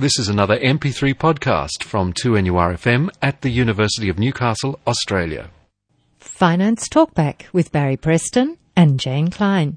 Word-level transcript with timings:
This 0.00 0.18
is 0.18 0.30
another 0.30 0.56
MP3 0.56 1.12
podcast 1.12 1.84
from 1.84 2.14
2NURFM 2.14 3.10
at 3.20 3.42
the 3.42 3.50
University 3.50 4.08
of 4.08 4.18
Newcastle, 4.18 4.80
Australia. 4.86 5.50
Finance 6.18 6.88
Talkback 6.88 7.52
with 7.52 7.70
Barry 7.70 7.98
Preston 7.98 8.56
and 8.74 8.98
Jane 8.98 9.28
Klein. 9.28 9.76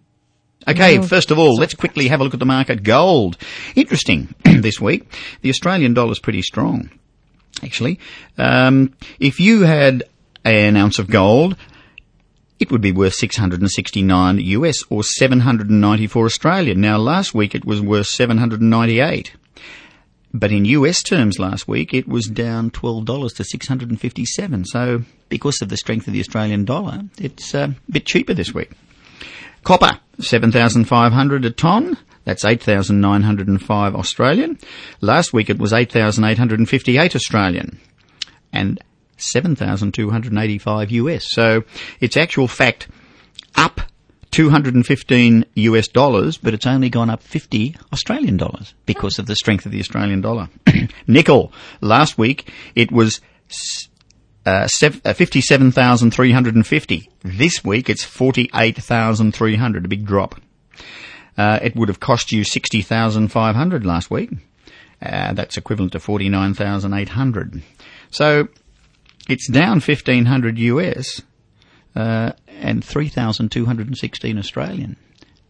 Okay, 0.66 1.02
first 1.02 1.30
of 1.30 1.38
all, 1.38 1.56
let's 1.56 1.74
quickly 1.74 2.08
have 2.08 2.22
a 2.22 2.24
look 2.24 2.34
at 2.34 2.40
the 2.40 2.46
market. 2.46 2.84
Gold. 2.84 3.38
Interesting 3.76 4.34
this 4.46 4.80
week. 4.80 5.14
The 5.42 5.50
Australian 5.50 5.94
dollar's 5.94 6.20
pretty 6.20 6.42
strong, 6.42 6.90
actually. 7.62 8.00
Um, 8.38 8.94
if 9.20 9.42
you 9.42 9.64
had 9.64 10.04
an 10.46 10.78
ounce 10.78 11.00
of 11.00 11.10
gold, 11.10 11.58
it 12.60 12.71
would 12.71 12.80
be 12.80 12.94
worth 12.94 13.16
669 13.16 14.38
US 14.40 14.84
or 14.90 15.04
794 15.04 16.26
Australian. 16.26 16.80
Now, 16.80 16.98
last 16.98 17.34
week 17.34 17.54
it 17.54 17.66
was 17.66 17.82
worth 17.82 18.08
798. 18.08 19.34
But 20.34 20.52
in 20.52 20.65
US 20.65 21.04
terms 21.04 21.38
last 21.38 21.68
week, 21.68 21.93
it 21.93 22.07
was 22.07 22.25
down 22.25 22.71
$12 22.71 23.36
to 23.36 23.43
657. 23.43 24.65
So, 24.65 25.04
because 25.29 25.61
of 25.61 25.69
the 25.69 25.78
strength 25.78 26.07
of 26.07 26.14
the 26.14 26.19
Australian 26.19 26.65
dollar, 26.65 27.04
it's 27.19 27.54
uh, 27.54 27.69
a 27.71 27.91
bit 27.91 28.05
cheaper 28.05 28.33
this 28.33 28.54
week. 28.54 28.71
Copper, 29.64 30.00
7,500 30.19 31.46
a 31.46 31.51
tonne. 31.51 31.97
That's 32.25 32.45
8,905 32.45 33.95
Australian. 33.95 34.58
Last 35.02 35.33
week 35.33 35.50
it 35.50 35.59
was 35.59 35.73
8,858 35.73 37.16
Australian. 37.16 37.80
And 38.52 38.80
7,285 39.17 40.91
US. 40.91 41.25
So 41.30 41.63
it's 42.00 42.17
actual 42.17 42.47
fact 42.47 42.88
up 43.55 43.81
215 44.33 45.45
US 45.55 45.88
dollars, 45.88 46.38
but 46.38 46.53
it's 46.55 46.66
only 46.66 46.89
gone 46.89 47.09
up 47.09 47.22
50 47.22 47.75
Australian 47.94 48.38
dollars 48.38 48.73
because 48.86 49.19
of 49.19 49.28
the 49.28 49.36
strength 49.36 49.66
of 49.67 49.72
the 49.72 49.80
Australian 49.80 50.22
dollar. 50.22 50.50
Nickel, 51.08 51.53
last 51.81 52.17
week 52.17 52.52
it 52.73 52.91
was 52.91 53.22
uh, 54.45 54.67
uh, 55.05 55.13
57,350. 55.13 57.09
This 57.23 57.63
week 57.63 57.89
it's 57.89 58.03
48,300, 58.03 59.85
a 59.85 59.88
big 59.88 60.05
drop. 60.05 60.41
Uh, 61.38 61.59
it 61.61 61.75
would 61.75 61.89
have 61.89 61.99
cost 61.99 62.31
you 62.31 62.43
60,500 62.43 63.86
last 63.86 64.09
week. 64.09 64.31
Uh, 65.02 65.33
that's 65.33 65.58
equivalent 65.58 65.91
to 65.91 65.99
49,800. 65.99 67.61
So 68.09 68.47
it's 69.30 69.47
down 69.49 69.80
1,500 69.80 70.58
US 70.58 71.21
uh, 71.95 72.31
and 72.47 72.83
3,216 72.83 74.38
Australian. 74.38 74.97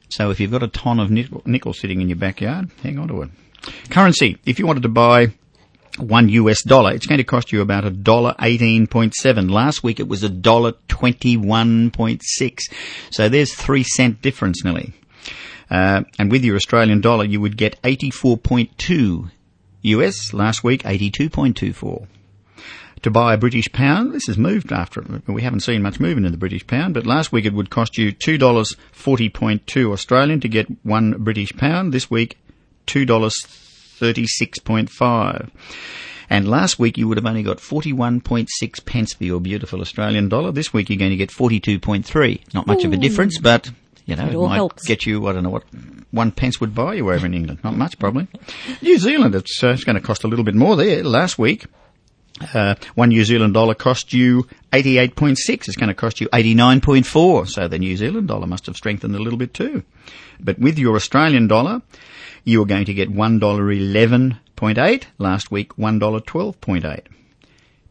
So 0.10 0.30
if 0.30 0.40
you've 0.40 0.52
got 0.52 0.64
a 0.64 0.68
ton 0.68 1.00
of 1.00 1.10
nickel, 1.10 1.42
nickel 1.46 1.74
sitting 1.74 2.02
in 2.02 2.10
your 2.10 2.18
backyard, 2.18 2.70
hang 2.84 3.00
on 3.00 3.08
to 3.08 3.24
it. 3.24 3.30
Currency, 3.90 4.38
if 4.46 4.60
you 4.60 4.68
wanted 4.68 4.84
to 4.84 4.90
buy 4.90 5.34
one 5.98 6.30
US 6.30 6.64
dollar, 6.64 6.92
it's 6.94 7.06
going 7.06 7.18
to 7.20 7.24
cost 7.24 7.52
you 7.52 7.62
about 7.62 7.86
a 7.86 7.90
dollar 7.90 8.36
eighteen 8.42 8.88
point 8.88 9.14
seven. 9.16 9.48
Last 9.48 9.84
week 9.84 10.00
it 10.00 10.08
was 10.08 10.24
a 10.24 10.30
dollar 10.30 10.74
twenty 10.88 11.38
one 11.38 11.92
point 11.92 12.22
six. 12.24 12.68
So 13.10 13.30
there's 13.30 13.54
three 13.54 13.84
cent 13.84 14.22
difference 14.22 14.64
nearly. 14.64 14.94
Uh, 15.70 16.04
and 16.20 16.30
with 16.30 16.44
your 16.44 16.56
Australian 16.56 17.02
dollar, 17.02 17.26
you 17.26 17.42
would 17.42 17.58
get 17.58 17.80
eighty 17.84 18.12
four 18.12 18.38
point 18.38 18.78
two 18.78 19.30
US. 19.82 20.34
Last 20.34 20.64
week, 20.64 20.86
eighty 20.86 21.10
two 21.10 21.30
point 21.30 21.58
two 21.58 21.74
four. 21.74 22.08
To 23.04 23.12
buy 23.12 23.34
a 23.34 23.38
British 23.38 23.70
pound, 23.74 24.14
this 24.14 24.28
has 24.28 24.38
moved 24.38 24.72
after 24.72 25.04
we 25.28 25.42
haven't 25.42 25.60
seen 25.60 25.82
much 25.82 26.00
movement 26.00 26.26
in 26.26 26.32
the 26.32 26.38
British 26.38 26.66
pound, 26.66 26.94
but 26.94 27.06
last 27.06 27.34
week 27.34 27.44
it 27.46 27.54
would 27.54 27.70
cost 27.70 27.98
you 27.98 28.14
two 28.14 28.38
dollars 28.38 28.76
forty 28.94 29.28
point 29.30 29.68
two 29.68 29.92
Australian 29.92 30.40
to 30.40 30.48
get 30.48 30.68
one 30.86 31.12
British 31.20 31.52
pound. 31.58 31.94
This 31.94 32.10
week, 32.10 32.38
two 32.86 33.06
dollars 33.06 33.34
thirty 33.46 34.26
six 34.26 34.58
point 34.60 34.90
five. 34.90 35.52
And 36.30 36.48
last 36.48 36.80
week 36.80 36.98
you 36.98 37.10
would 37.10 37.18
have 37.18 37.26
only 37.26 37.44
got 37.44 37.58
41.6 37.58 38.86
pence 38.86 39.14
for 39.14 39.24
your 39.26 39.40
beautiful 39.42 39.82
Australian 39.82 40.30
dollar. 40.30 40.52
This 40.52 40.74
week 40.74 40.90
you're 40.90 40.98
going 40.98 41.12
to 41.12 41.18
get 41.18 41.30
42.3. 41.30 42.54
Not 42.54 42.66
much 42.66 42.86
of 42.86 42.94
a 42.94 42.98
difference, 42.98 43.38
but, 43.38 43.70
you 44.06 44.16
know, 44.16 44.26
It 44.26 44.34
it, 44.34 44.38
might 44.40 44.56
helps. 44.56 44.88
get 44.88 45.06
you, 45.06 45.28
I 45.28 45.34
don't 45.34 45.44
know 45.44 45.52
what, 45.52 45.66
one 46.10 46.32
pence 46.32 46.60
would 46.60 46.74
buy 46.74 46.96
you 46.96 47.12
over 47.12 47.26
in 47.26 47.36
England. 47.36 47.60
Not 47.64 47.76
much 47.76 48.00
probably. 48.00 48.28
New 48.82 48.98
Zealand, 48.98 49.36
it's, 49.36 49.64
uh, 49.64 49.68
it's 49.68 49.84
going 49.84 49.98
to 49.98 50.02
cost 50.02 50.24
a 50.24 50.28
little 50.28 50.46
bit 50.46 50.56
more 50.56 50.76
there. 50.76 51.04
Last 51.04 51.38
week, 51.38 51.66
uh, 52.54 52.76
one 52.96 53.10
New 53.10 53.24
Zealand 53.26 53.54
dollar 53.54 53.76
cost 53.76 54.14
you 54.14 54.48
88.6. 54.72 55.38
It's 55.50 55.76
going 55.76 55.90
to 55.90 55.94
cost 55.94 56.20
you 56.22 56.28
89.4. 56.30 57.48
So 57.48 57.68
the 57.68 57.80
New 57.80 57.96
Zealand 57.98 58.28
dollar 58.28 58.48
must 58.48 58.66
have 58.66 58.76
strengthened 58.76 59.16
a 59.16 59.20
little 59.20 59.38
bit 59.40 59.54
too. 59.54 59.84
But 60.40 60.60
with 60.60 60.78
your 60.80 60.96
Australian 60.96 61.48
dollar, 61.48 61.82
you 62.44 62.62
are 62.62 62.66
going 62.66 62.86
to 62.86 62.94
get 62.94 63.10
$1.11.8. 63.10 65.04
Last 65.18 65.52
week, 65.52 65.76
$1.12.8. 65.76 67.02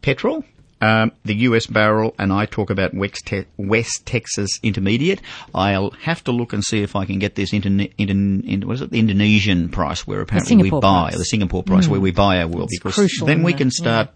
Petrol, 0.02 0.44
um, 0.80 1.12
the 1.24 1.34
US 1.46 1.66
barrel, 1.66 2.12
and 2.18 2.32
I 2.32 2.44
talk 2.46 2.68
about 2.70 2.92
West, 2.92 3.24
Te- 3.26 3.44
West 3.56 4.04
Texas 4.04 4.50
Intermediate. 4.64 5.20
I'll 5.54 5.90
have 6.02 6.24
to 6.24 6.32
look 6.32 6.52
and 6.52 6.64
see 6.64 6.82
if 6.82 6.96
I 6.96 7.04
can 7.04 7.20
get 7.20 7.36
this 7.36 7.52
into, 7.52 7.88
into 7.98 8.66
what 8.66 8.74
is 8.74 8.82
it, 8.82 8.90
the 8.90 8.98
Indonesian 8.98 9.68
price 9.68 10.06
where 10.08 10.20
apparently 10.20 10.56
we 10.56 10.70
buy, 10.70 10.80
price. 11.10 11.18
the 11.18 11.24
Singapore 11.24 11.62
price 11.62 11.86
where 11.86 12.00
we 12.00 12.10
buy 12.10 12.42
our 12.42 12.50
It's 12.64 12.78
because 12.78 12.94
crucial, 12.96 13.28
then 13.28 13.44
we 13.44 13.52
isn't 13.52 13.58
can 13.58 13.68
it? 13.68 13.74
start 13.74 14.08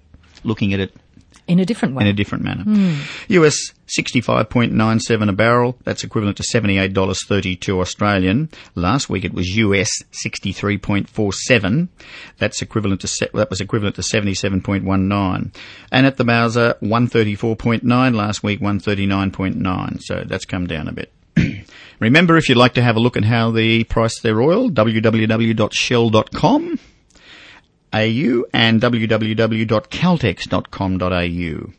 looking 0.46 0.72
at 0.72 0.80
it 0.80 0.94
In 1.48 1.58
a 1.60 1.64
different 1.64 1.94
way. 1.94 2.02
in 2.04 2.08
a 2.08 2.12
different 2.12 2.42
manner. 2.44 2.62
Hmm. 2.64 2.94
US 3.28 3.72
65.97 3.88 5.28
a 5.28 5.32
barrel. 5.32 5.76
That's 5.84 6.02
equivalent 6.04 6.36
to 6.38 6.42
$78.32 6.42 7.80
Australian. 7.80 8.48
Last 8.74 9.08
week 9.08 9.24
it 9.24 9.32
was 9.34 9.56
US 9.56 9.88
63.47. 10.24 11.88
That's 12.38 12.62
equivalent 12.62 13.00
to, 13.02 13.28
that 13.34 13.50
was 13.50 13.60
equivalent 13.60 13.94
to 13.96 14.02
77.19. 14.02 15.54
And 15.92 16.06
at 16.06 16.16
the 16.16 16.24
Bowser 16.24 16.74
134.9 16.82 18.14
last 18.14 18.42
week 18.42 18.60
139.9. 18.60 20.02
So 20.02 20.24
that's 20.26 20.44
come 20.46 20.66
down 20.66 20.88
a 20.88 20.92
bit. 20.92 21.12
Remember, 22.00 22.36
if 22.36 22.48
you'd 22.48 22.58
like 22.58 22.74
to 22.74 22.82
have 22.82 22.96
a 22.96 23.00
look 23.00 23.16
at 23.16 23.24
how 23.24 23.50
they 23.50 23.82
price 23.84 24.20
their 24.20 24.40
oil, 24.42 24.70
www.shell.com 24.70 26.78
and 28.52 28.80
www.caltex.com.au. 28.80 31.72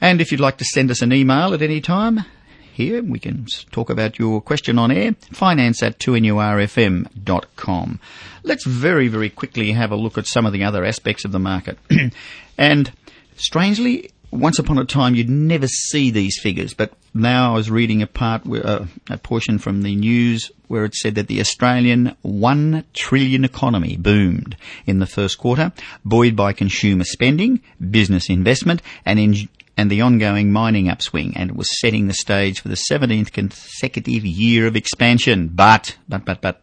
And 0.00 0.20
if 0.20 0.32
you'd 0.32 0.40
like 0.40 0.58
to 0.58 0.64
send 0.64 0.90
us 0.90 1.00
an 1.02 1.12
email 1.12 1.54
at 1.54 1.62
any 1.62 1.80
time, 1.80 2.24
here 2.72 3.02
we 3.02 3.18
can 3.18 3.46
talk 3.70 3.90
about 3.90 4.18
your 4.18 4.40
question 4.40 4.78
on 4.78 4.90
air, 4.90 5.14
finance 5.32 5.82
at 5.82 5.98
2nurfm.com. 5.98 8.00
Let's 8.42 8.64
very, 8.64 9.08
very 9.08 9.28
quickly 9.30 9.72
have 9.72 9.92
a 9.92 9.96
look 9.96 10.18
at 10.18 10.26
some 10.26 10.46
of 10.46 10.52
the 10.52 10.64
other 10.64 10.84
aspects 10.84 11.24
of 11.24 11.32
the 11.32 11.38
market. 11.38 11.78
and 12.58 12.92
strangely, 13.36 14.10
once 14.32 14.58
upon 14.58 14.78
a 14.78 14.84
time 14.84 15.14
you'd 15.14 15.28
never 15.28 15.68
see 15.68 16.10
these 16.10 16.40
figures, 16.40 16.72
but 16.72 16.92
now 17.12 17.52
I 17.52 17.56
was 17.56 17.70
reading 17.70 18.00
a 18.00 18.06
part, 18.06 18.42
uh, 18.46 18.86
a 19.10 19.18
portion 19.18 19.58
from 19.58 19.82
the 19.82 19.94
news 19.94 20.50
where 20.68 20.86
it 20.86 20.94
said 20.94 21.16
that 21.16 21.28
the 21.28 21.40
Australian 21.40 22.16
one 22.22 22.84
trillion 22.94 23.44
economy 23.44 23.96
boomed 23.96 24.56
in 24.86 25.00
the 25.00 25.06
first 25.06 25.36
quarter, 25.36 25.70
buoyed 26.02 26.34
by 26.34 26.54
consumer 26.54 27.04
spending, 27.04 27.60
business 27.90 28.30
investment, 28.30 28.80
and 29.04 29.20
in, 29.20 29.48
and 29.76 29.90
the 29.90 30.00
ongoing 30.00 30.50
mining 30.50 30.88
upswing, 30.88 31.36
and 31.36 31.50
it 31.50 31.56
was 31.56 31.80
setting 31.80 32.08
the 32.08 32.14
stage 32.14 32.60
for 32.60 32.68
the 32.68 32.82
17th 32.90 33.32
consecutive 33.32 34.24
year 34.24 34.66
of 34.66 34.76
expansion. 34.76 35.48
But, 35.48 35.98
but, 36.08 36.24
but, 36.24 36.40
but, 36.40 36.62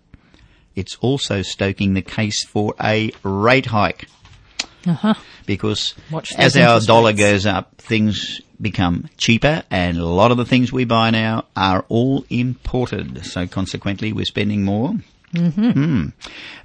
it's 0.75 0.95
also 1.01 1.43
stoking 1.43 1.93
the 1.93 2.01
case 2.01 2.43
for 2.45 2.73
a 2.81 3.11
rate 3.23 3.67
hike 3.67 4.07
Uh-huh. 4.87 5.13
because 5.45 5.93
Watch 6.11 6.33
as 6.37 6.55
our 6.55 6.79
dollar 6.79 7.09
rates. 7.09 7.19
goes 7.19 7.45
up, 7.45 7.75
things 7.77 8.41
become 8.61 9.09
cheaper, 9.17 9.63
and 9.69 9.97
a 9.97 10.05
lot 10.05 10.31
of 10.31 10.37
the 10.37 10.45
things 10.45 10.71
we 10.71 10.85
buy 10.85 11.09
now 11.09 11.45
are 11.55 11.85
all 11.89 12.25
imported. 12.29 13.25
So 13.25 13.47
consequently, 13.47 14.13
we're 14.13 14.25
spending 14.25 14.63
more. 14.63 14.95
Mm-hmm. 15.33 16.07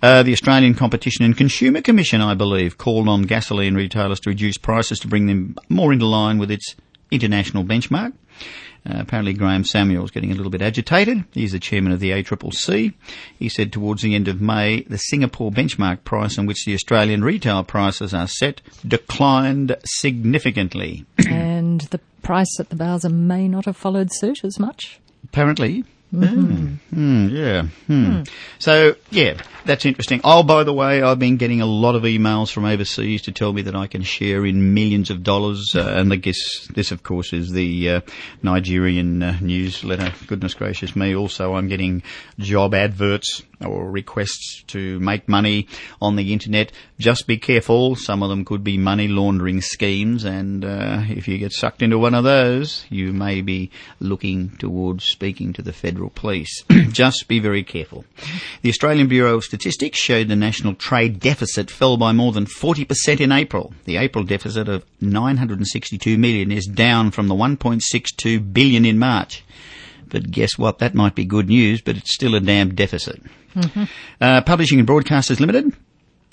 Uh, 0.03 0.23
the 0.23 0.33
Australian 0.33 0.75
Competition 0.75 1.25
and 1.25 1.37
Consumer 1.37 1.83
Commission, 1.83 2.21
I 2.21 2.35
believe, 2.35 2.79
called 2.79 3.09
on 3.09 3.23
gasoline 3.23 3.75
retailers 3.75 4.21
to 4.21 4.31
reduce 4.31 4.57
prices 4.57 4.99
to 5.01 5.09
bring 5.09 5.27
them 5.27 5.57
more 5.69 5.93
into 5.93 6.07
line 6.07 6.39
with 6.39 6.51
its 6.51 6.75
international 7.11 7.65
benchmark. 7.65 8.13
Uh, 8.87 8.99
apparently 8.99 9.33
Graham 9.33 9.65
Samuel's 9.65 10.11
getting 10.11 10.31
a 10.31 10.35
little 10.35 10.51
bit 10.51 10.61
agitated. 10.61 11.25
He's 11.33 11.53
the 11.53 11.59
chairman 11.59 11.93
of 11.93 12.01
the 12.01 12.11
ACCC. 12.11 12.93
He 13.39 13.49
said 13.49 13.73
towards 13.73 14.03
the 14.03 14.15
end 14.15 14.29
of 14.29 14.43
May, 14.43 14.83
the 14.83 14.99
Singapore 14.99 15.51
benchmark 15.51 16.05
price 16.05 16.39
on 16.39 16.45
which 16.47 16.65
the 16.67 16.75
Australian 16.75 17.25
retail 17.25 17.65
prices 17.65 18.13
are 18.13 18.29
set 18.29 18.61
declined 18.87 19.77
significantly. 19.85 21.07
and 21.27 21.81
the 21.83 22.01
price 22.23 22.61
at 22.61 22.69
the 22.69 22.77
Bowser 22.77 23.09
may 23.09 23.49
not 23.49 23.65
have 23.65 23.77
followed 23.77 24.13
suit 24.13 24.45
as 24.45 24.59
much. 24.59 25.01
Apparently, 25.25 25.85
Mm. 26.15 26.79
Mm, 26.95 27.31
yeah. 27.31 27.63
Hmm. 27.87 28.23
So, 28.59 28.95
yeah, 29.11 29.43
that's 29.65 29.85
interesting. 29.85 30.21
Oh, 30.23 30.43
by 30.43 30.63
the 30.65 30.73
way, 30.73 31.03
I've 31.03 31.19
been 31.19 31.37
getting 31.37 31.61
a 31.61 31.67
lot 31.67 31.95
of 31.95 32.05
emails 32.05 32.53
from 32.53 32.65
overseas 32.65 33.23
to 33.23 33.33
tell 33.33 33.53
me 33.53 33.63
that 33.63 33.75
I 33.75 33.87
can 33.87 34.03
share 34.03 34.47
in 34.47 34.75
millions 34.75 35.11
of 35.11 35.23
dollars. 35.23 35.73
Uh, 35.75 35.95
and 35.97 36.13
I 36.13 36.17
guess 36.17 36.69
this, 36.69 36.93
of 36.93 37.03
course, 37.03 37.33
is 37.33 37.51
the 37.51 37.91
uh, 37.91 38.01
Nigerian 38.43 39.23
uh, 39.23 39.39
newsletter. 39.41 40.13
Goodness 40.27 40.55
gracious 40.55 40.95
me. 40.95 41.17
Also, 41.17 41.55
I'm 41.55 41.69
getting 41.69 42.03
job 42.39 42.75
adverts 42.75 43.43
or 43.65 43.91
requests 43.91 44.63
to 44.69 45.01
make 45.01 45.29
money 45.29 45.67
on 46.01 46.17
the 46.17 46.33
internet. 46.33 46.73
Just 46.99 47.27
be 47.27 47.39
careful. 47.39 47.97
Some 47.97 48.23
of 48.23 48.29
them 48.29 48.45
could 48.45 48.63
be 48.63 48.79
money 48.79 49.09
laundering 49.09 49.61
schemes. 49.61 50.25
And 50.25 50.65
uh, 50.65 51.03
if 51.09 51.27
you 51.27 51.39
get 51.39 51.53
sucked 51.53 51.83
into 51.83 51.99
one 51.99 52.15
of 52.15 52.25
those, 52.25 52.85
you 52.91 53.13
may 53.13 53.41
be 53.41 53.71
looking 54.01 54.51
towards 54.59 55.05
speaking 55.05 55.53
to 55.55 55.63
the 55.63 55.73
federal 55.73 56.04
police. 56.11 56.65
Just 56.91 57.29
be 57.29 57.39
very 57.39 57.63
careful. 57.63 58.05
The 58.63 58.69
Australian 58.69 59.09
Bureau 59.09 59.37
of 59.37 59.45
Statistics 59.45 59.99
showed 59.99 60.29
the 60.29 60.37
national 60.37 60.75
trade 60.75 61.21
deficit 61.21 61.71
fell 61.71 61.97
by 61.97 62.13
more 62.13 62.33
than 62.33 62.47
40% 62.47 63.21
in 63.21 63.33
April. 63.33 63.75
The 63.85 63.97
April 63.97 64.25
deficit 64.25 64.69
of 64.69 64.85
962 65.01 66.19
million 66.19 66.53
is 66.53 66.67
down 66.67 67.11
from 67.11 67.29
the 67.29 67.35
1.62 67.35 68.53
billion 68.53 68.85
in 68.85 68.99
March. 68.99 69.45
But 70.09 70.31
guess 70.31 70.57
what? 70.57 70.79
That 70.79 70.95
might 70.95 71.15
be 71.15 71.25
good 71.25 71.49
news, 71.49 71.81
but 71.81 71.97
it's 71.97 72.15
still 72.15 72.35
a 72.35 72.41
damn 72.41 72.75
deficit. 72.75 73.21
Uh, 74.21 74.41
Publishing 74.43 74.79
and 74.79 74.89
Broadcasters 74.89 75.41
Limited 75.41 75.73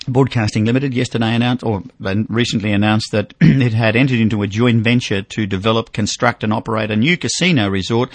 Broadcasting 0.08 0.64
Limited 0.64 0.94
yesterday 0.94 1.34
announced, 1.34 1.62
or 1.62 1.82
recently 2.00 2.72
announced 2.72 3.12
that 3.12 3.34
it 3.40 3.72
had 3.72 3.94
entered 3.94 4.18
into 4.18 4.42
a 4.42 4.48
joint 4.48 4.82
venture 4.82 5.22
to 5.22 5.46
develop, 5.46 5.92
construct 5.92 6.42
and 6.42 6.52
operate 6.52 6.90
a 6.90 6.96
new 6.96 7.16
casino 7.16 7.68
resort 7.68 8.10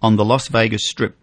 on 0.00 0.16
the 0.16 0.24
Las 0.24 0.48
Vegas 0.48 0.88
Strip. 0.88 1.16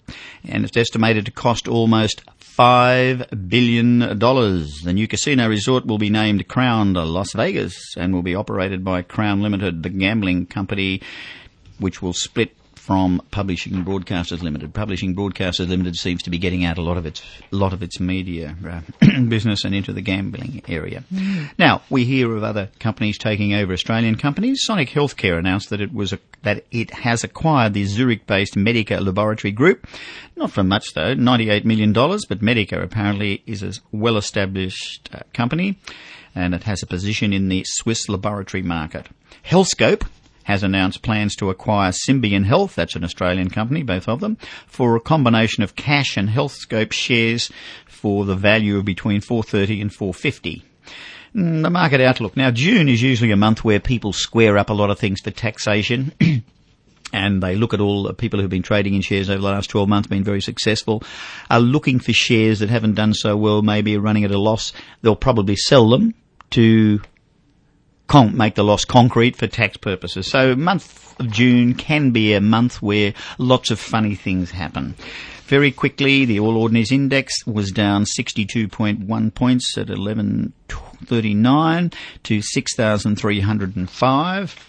And 0.43 0.65
it's 0.65 0.75
estimated 0.75 1.25
to 1.25 1.31
cost 1.31 1.67
almost 1.67 2.21
$5 2.59 3.49
billion. 3.49 3.99
The 3.99 4.93
new 4.93 5.07
casino 5.07 5.47
resort 5.47 5.85
will 5.85 5.97
be 5.97 6.09
named 6.09 6.47
Crown 6.49 6.93
Las 6.93 7.31
Vegas 7.31 7.95
and 7.95 8.13
will 8.13 8.23
be 8.23 8.35
operated 8.35 8.83
by 8.83 9.01
Crown 9.01 9.41
Limited, 9.41 9.83
the 9.83 9.89
gambling 9.89 10.45
company 10.45 11.01
which 11.79 12.01
will 12.01 12.13
split 12.13 12.53
from 12.89 13.21
Publishing 13.29 13.85
Broadcasters 13.85 14.41
Limited. 14.41 14.73
Publishing 14.73 15.15
Broadcasters 15.15 15.69
Limited 15.69 15.95
seems 15.95 16.23
to 16.23 16.31
be 16.31 16.39
getting 16.39 16.65
out 16.65 16.79
a 16.79 16.81
lot 16.81 16.97
of 16.97 17.05
its 17.05 17.21
lot 17.51 17.71
of 17.71 17.83
its 17.83 17.99
media 17.99 18.55
uh, 18.67 18.81
business 19.27 19.63
and 19.63 19.75
into 19.75 19.93
the 19.93 20.01
gambling 20.01 20.63
area. 20.67 21.03
Mm. 21.13 21.51
Now 21.59 21.83
we 21.91 22.03
hear 22.03 22.35
of 22.35 22.43
other 22.43 22.71
companies 22.79 23.19
taking 23.19 23.53
over 23.53 23.73
Australian 23.73 24.15
companies. 24.15 24.61
Sonic 24.63 24.89
Healthcare 24.89 25.37
announced 25.37 25.69
that 25.69 25.81
it 25.81 25.93
was 25.93 26.13
a, 26.13 26.19
that 26.41 26.65
it 26.71 26.89
has 26.89 27.23
acquired 27.23 27.75
the 27.75 27.85
Zurich-based 27.85 28.57
Medica 28.57 28.99
Laboratory 28.99 29.51
Group. 29.51 29.85
Not 30.35 30.49
for 30.49 30.63
much 30.63 30.95
though, 30.95 31.13
ninety-eight 31.13 31.65
million 31.65 31.93
dollars. 31.93 32.25
But 32.27 32.41
Medica 32.41 32.81
apparently 32.81 33.43
is 33.45 33.61
a 33.61 33.73
well-established 33.91 35.11
uh, 35.13 35.19
company, 35.31 35.77
and 36.33 36.55
it 36.55 36.63
has 36.63 36.81
a 36.81 36.87
position 36.87 37.33
in 37.33 37.49
the 37.49 37.63
Swiss 37.67 38.09
laboratory 38.09 38.63
market. 38.63 39.09
Healthscope 39.45 40.07
has 40.49 40.63
announced 40.63 41.03
plans 41.03 41.35
to 41.35 41.51
acquire 41.51 41.91
Symbion 41.91 42.43
Health, 42.43 42.73
that's 42.73 42.95
an 42.95 43.03
Australian 43.03 43.51
company, 43.51 43.83
both 43.83 44.09
of 44.09 44.19
them, 44.19 44.35
for 44.65 44.95
a 44.95 44.99
combination 44.99 45.61
of 45.61 45.75
cash 45.75 46.17
and 46.17 46.27
Healthscope 46.27 46.91
shares 46.91 47.51
for 47.85 48.25
the 48.25 48.33
value 48.33 48.79
of 48.79 48.83
between 48.83 49.21
430 49.21 49.79
and 49.79 49.93
450. 49.93 50.63
Mm, 51.35 51.61
the 51.61 51.69
market 51.69 52.01
outlook. 52.01 52.35
Now, 52.35 52.49
June 52.49 52.89
is 52.89 52.99
usually 52.99 53.29
a 53.29 53.37
month 53.37 53.63
where 53.63 53.79
people 53.79 54.11
square 54.11 54.57
up 54.57 54.71
a 54.71 54.73
lot 54.73 54.89
of 54.89 54.97
things 54.97 55.21
for 55.21 55.29
taxation. 55.29 56.13
and 57.13 57.43
they 57.43 57.53
look 57.55 57.75
at 57.75 57.79
all 57.79 58.01
the 58.01 58.15
people 58.15 58.39
who've 58.41 58.49
been 58.49 58.63
trading 58.63 58.95
in 58.95 59.01
shares 59.01 59.29
over 59.29 59.39
the 59.39 59.45
last 59.45 59.69
12 59.69 59.87
months, 59.87 60.07
been 60.07 60.23
very 60.23 60.41
successful, 60.41 61.03
are 61.51 61.59
looking 61.59 61.99
for 61.99 62.11
shares 62.11 62.57
that 62.57 62.71
haven't 62.71 62.95
done 62.95 63.13
so 63.13 63.37
well, 63.37 63.61
maybe 63.61 63.95
are 63.95 64.01
running 64.01 64.23
at 64.23 64.31
a 64.31 64.39
loss. 64.39 64.73
They'll 65.03 65.15
probably 65.15 65.57
sell 65.57 65.89
them 65.89 66.15
to 66.49 67.01
con- 68.09 68.35
make 68.35 68.55
the 68.55 68.63
loss 68.63 68.83
concrete 68.83 69.37
for 69.37 69.47
tax 69.47 69.77
purposes. 69.77 70.29
So 70.29 70.53
month 70.55 71.17
of 71.19 71.31
June 71.31 71.73
can 71.75 72.11
be 72.11 72.33
a 72.33 72.41
month 72.41 72.81
where 72.81 73.13
lots 73.37 73.71
of 73.71 73.79
funny 73.79 74.15
things 74.15 74.51
happen. 74.51 74.95
Very 75.45 75.71
quickly, 75.71 76.25
the 76.25 76.39
All 76.39 76.57
Ordinaries 76.57 76.91
Index 76.91 77.47
was 77.47 77.71
down 77.71 78.03
62.1 78.03 79.33
points 79.33 79.77
at 79.77 79.87
1139 79.89 81.91
to 82.23 82.41
6,305. 82.41 84.65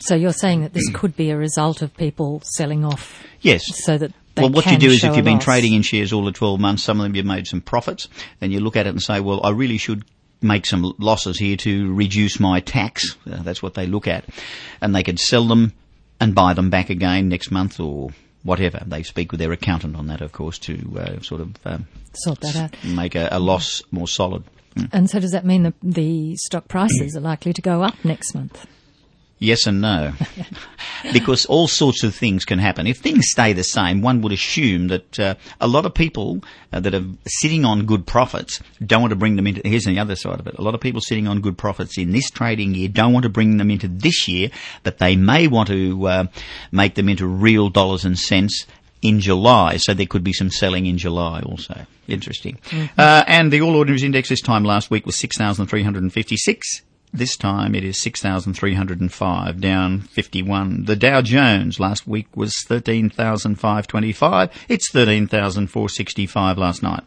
So 0.00 0.14
you're 0.14 0.32
saying 0.32 0.62
that 0.62 0.72
this 0.74 0.88
could 0.90 1.16
be 1.16 1.30
a 1.30 1.36
result 1.36 1.82
of 1.82 1.92
people 1.96 2.40
selling 2.44 2.84
off? 2.84 3.26
Yes. 3.40 3.64
So 3.84 3.98
that 3.98 4.12
well, 4.36 4.50
what 4.50 4.66
you 4.66 4.78
do 4.78 4.90
is 4.90 5.02
if 5.04 5.16
you've 5.16 5.24
been 5.24 5.40
trading 5.40 5.74
in 5.74 5.82
shares 5.82 6.12
all 6.12 6.24
the 6.24 6.32
12 6.32 6.60
months, 6.60 6.84
some 6.84 7.00
of 7.00 7.04
them 7.04 7.16
you've 7.16 7.26
made 7.26 7.46
some 7.46 7.60
profits, 7.60 8.08
then 8.40 8.50
you 8.50 8.60
look 8.60 8.76
at 8.76 8.86
it 8.86 8.90
and 8.90 9.02
say, 9.02 9.20
well, 9.20 9.44
I 9.44 9.50
really 9.50 9.76
should 9.76 10.04
make 10.42 10.66
some 10.66 10.94
losses 10.98 11.38
here 11.38 11.56
to 11.58 11.92
reduce 11.94 12.40
my 12.40 12.60
tax. 12.60 13.16
Uh, 13.30 13.42
that's 13.42 13.62
what 13.62 13.74
they 13.74 13.86
look 13.86 14.06
at. 14.06 14.24
And 14.80 14.94
they 14.94 15.02
could 15.02 15.18
sell 15.18 15.46
them 15.46 15.72
and 16.20 16.34
buy 16.34 16.54
them 16.54 16.70
back 16.70 16.90
again 16.90 17.28
next 17.28 17.50
month 17.50 17.80
or 17.80 18.10
whatever. 18.42 18.82
They 18.86 19.02
speak 19.02 19.32
with 19.32 19.40
their 19.40 19.52
accountant 19.52 19.96
on 19.96 20.06
that, 20.08 20.20
of 20.20 20.32
course, 20.32 20.58
to 20.60 20.98
uh, 20.98 21.20
sort 21.20 21.40
of 21.40 21.56
um, 21.64 21.86
sort 22.14 22.40
that 22.40 22.56
out, 22.56 22.84
make 22.84 23.14
a, 23.14 23.28
a 23.30 23.40
loss 23.40 23.82
more 23.90 24.08
solid. 24.08 24.44
Mm. 24.76 24.88
And 24.92 25.10
so, 25.10 25.20
does 25.20 25.32
that 25.32 25.44
mean 25.44 25.64
that 25.64 25.74
the 25.82 26.36
stock 26.36 26.68
prices 26.68 27.16
are 27.16 27.20
likely 27.20 27.52
to 27.52 27.62
go 27.62 27.82
up 27.82 27.94
next 28.04 28.34
month? 28.34 28.66
Yes 29.42 29.66
and 29.66 29.80
no. 29.80 30.12
because 31.12 31.46
all 31.46 31.66
sorts 31.66 32.04
of 32.04 32.14
things 32.14 32.44
can 32.44 32.60
happen. 32.60 32.86
If 32.86 32.98
things 32.98 33.26
stay 33.30 33.52
the 33.52 33.64
same, 33.64 34.00
one 34.00 34.22
would 34.22 34.30
assume 34.30 34.86
that 34.88 35.18
uh, 35.18 35.34
a 35.60 35.66
lot 35.66 35.84
of 35.84 35.94
people 35.94 36.44
uh, 36.72 36.78
that 36.78 36.94
are 36.94 37.04
sitting 37.26 37.64
on 37.64 37.84
good 37.84 38.06
profits 38.06 38.60
don't 38.84 39.00
want 39.00 39.10
to 39.10 39.16
bring 39.16 39.34
them 39.34 39.48
into. 39.48 39.60
Here's 39.64 39.84
the 39.84 39.98
other 39.98 40.14
side 40.14 40.38
of 40.38 40.46
it. 40.46 40.54
A 40.58 40.62
lot 40.62 40.76
of 40.76 40.80
people 40.80 41.00
sitting 41.00 41.26
on 41.26 41.40
good 41.40 41.58
profits 41.58 41.98
in 41.98 42.12
this 42.12 42.30
trading 42.30 42.74
year 42.74 42.88
don't 42.88 43.12
want 43.12 43.24
to 43.24 43.28
bring 43.28 43.56
them 43.56 43.70
into 43.70 43.88
this 43.88 44.28
year, 44.28 44.50
but 44.84 44.98
they 44.98 45.16
may 45.16 45.48
want 45.48 45.68
to 45.68 46.06
uh, 46.06 46.24
make 46.70 46.94
them 46.94 47.08
into 47.08 47.26
real 47.26 47.68
dollars 47.68 48.04
and 48.04 48.16
cents 48.16 48.66
in 49.02 49.18
July, 49.18 49.76
so 49.76 49.92
there 49.92 50.06
could 50.06 50.22
be 50.22 50.32
some 50.32 50.50
selling 50.50 50.86
in 50.86 50.98
July 50.98 51.40
also. 51.40 51.84
Interesting. 52.06 52.58
Mm-hmm. 52.70 52.94
Uh, 52.96 53.24
and 53.26 53.52
the 53.52 53.60
All 53.60 53.74
Ordinaries 53.74 54.04
Index 54.04 54.28
this 54.28 54.40
time 54.40 54.62
last 54.62 54.88
week 54.88 55.04
was 55.04 55.18
6,356. 55.18 56.82
This 57.14 57.36
time 57.36 57.74
it 57.74 57.84
is 57.84 58.00
6,305, 58.00 59.60
down 59.60 60.00
51. 60.00 60.86
The 60.86 60.96
Dow 60.96 61.20
Jones 61.20 61.78
last 61.78 62.06
week 62.06 62.34
was 62.34 62.56
13,525. 62.66 64.50
It's 64.66 64.90
13,465 64.90 66.56
last 66.56 66.82
night. 66.82 67.02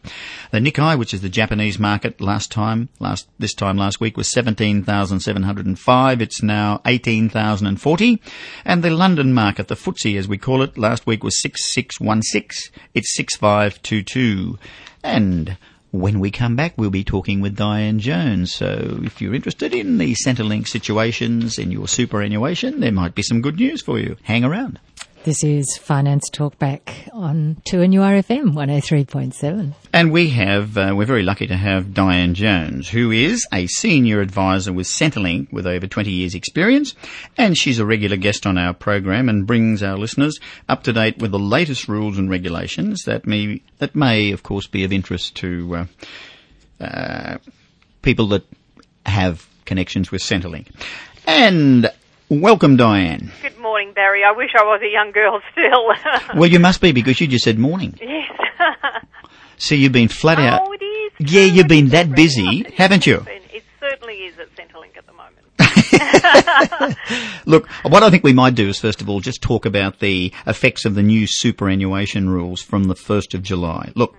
The 0.51 0.59
Nikkei, 0.59 0.99
which 0.99 1.11
is 1.11 1.21
the 1.21 1.29
Japanese 1.29 1.79
market 1.79 2.21
last 2.21 2.51
time, 2.51 2.89
last, 2.99 3.27
this 3.39 3.55
time 3.55 3.77
last 3.77 3.99
week 3.99 4.15
was 4.15 4.31
17,705. 4.31 6.21
It's 6.21 6.43
now 6.43 6.81
18,040. 6.85 8.21
And 8.63 8.83
the 8.83 8.91
London 8.91 9.33
market, 9.33 9.69
the 9.69 9.75
FTSE 9.75 10.19
as 10.19 10.27
we 10.27 10.37
call 10.37 10.61
it, 10.61 10.77
last 10.77 11.07
week 11.07 11.23
was 11.23 11.41
6616. 11.41 12.71
It's 12.93 13.15
6522. 13.15 14.59
And 15.03 15.57
when 15.99 16.19
we 16.19 16.31
come 16.31 16.55
back, 16.55 16.73
we'll 16.77 16.89
be 16.89 17.03
talking 17.03 17.41
with 17.41 17.55
Diane 17.55 17.99
Jones. 17.99 18.53
So 18.53 18.99
if 19.03 19.21
you're 19.21 19.33
interested 19.33 19.73
in 19.73 19.97
the 19.97 20.15
Centrelink 20.25 20.67
situations 20.67 21.57
in 21.57 21.71
your 21.71 21.87
superannuation, 21.87 22.79
there 22.79 22.91
might 22.91 23.15
be 23.15 23.23
some 23.23 23.41
good 23.41 23.57
news 23.57 23.81
for 23.81 23.97
you. 23.97 24.17
Hang 24.23 24.43
around. 24.43 24.79
This 25.25 25.43
is 25.43 25.75
Finance 25.77 26.29
Talkback 26.29 27.09
on 27.11 27.59
2NURFM 27.67 28.53
103.7. 28.53 29.73
And 29.91 30.11
we 30.11 30.29
have, 30.29 30.77
uh, 30.77 30.93
we're 30.95 31.07
very 31.07 31.23
lucky 31.23 31.47
to 31.47 31.57
have 31.57 31.95
Diane 31.95 32.35
Jones, 32.35 32.89
who 32.89 33.09
is 33.09 33.43
a 33.51 33.65
senior 33.65 34.21
advisor 34.21 34.71
with 34.71 34.85
Centrelink 34.85 35.51
with 35.51 35.65
over 35.65 35.87
20 35.87 36.11
years 36.11 36.35
experience. 36.35 36.93
And 37.39 37.57
she's 37.57 37.79
a 37.79 37.87
regular 37.87 38.17
guest 38.17 38.45
on 38.45 38.59
our 38.59 38.75
program 38.75 39.27
and 39.27 39.47
brings 39.47 39.81
our 39.81 39.97
listeners 39.97 40.39
up 40.69 40.83
to 40.83 40.93
date 40.93 41.17
with 41.17 41.31
the 41.31 41.39
latest 41.39 41.87
rules 41.87 42.19
and 42.19 42.29
regulations 42.29 43.01
that 43.05 43.25
may, 43.25 43.63
that 43.79 43.95
may 43.95 44.31
of 44.31 44.43
course 44.43 44.67
be 44.67 44.83
of 44.83 44.93
interest 44.93 45.37
to, 45.37 45.87
uh, 46.79 46.83
uh, 46.83 47.37
people 48.03 48.27
that 48.27 48.43
have 49.07 49.47
connections 49.65 50.11
with 50.11 50.21
Centrelink. 50.21 50.67
And 51.25 51.89
Welcome, 52.29 52.75
Diane. 52.75 53.31
Good 53.43 53.59
morning, 53.59 53.93
Barry. 53.93 54.23
I 54.23 54.31
wish 54.31 54.49
I 54.57 54.63
was 54.63 54.81
a 54.81 54.91
young 54.91 55.11
girl 55.11 55.41
still. 55.51 56.35
well, 56.39 56.49
you 56.49 56.59
must 56.59 56.81
be 56.81 56.91
because 56.91 57.21
you 57.21 57.27
just 57.27 57.43
said 57.43 57.59
morning. 57.59 57.95
Yes. 58.01 58.31
so 59.57 59.75
you've 59.75 59.91
been 59.91 60.07
flat 60.07 60.39
out. 60.39 60.61
Oh, 60.63 60.71
it 60.71 60.83
is. 60.83 61.31
Yeah, 61.31 61.43
you've 61.43 61.67
been 61.67 61.89
that 61.89 62.15
busy, 62.15 62.65
haven't 62.77 63.05
you? 63.05 63.23
It 63.53 63.63
certainly 63.79 64.15
is 64.15 64.39
at 64.39 64.47
Centrelink 64.55 64.97
at 64.97 65.05
the 65.05 65.13
moment. 65.13 65.43
Look, 67.45 67.67
what 67.83 68.01
I 68.01 68.09
think 68.09 68.23
we 68.23 68.33
might 68.33 68.55
do 68.55 68.69
is 68.69 68.79
first 68.79 69.01
of 69.03 69.09
all 69.09 69.19
just 69.19 69.43
talk 69.43 69.67
about 69.67 69.99
the 69.99 70.33
effects 70.47 70.85
of 70.85 70.95
the 70.95 71.03
new 71.03 71.27
superannuation 71.27 72.27
rules 72.27 72.59
from 72.59 72.85
the 72.85 72.95
1st 72.95 73.35
of 73.35 73.43
July. 73.43 73.91
Look, 73.95 74.15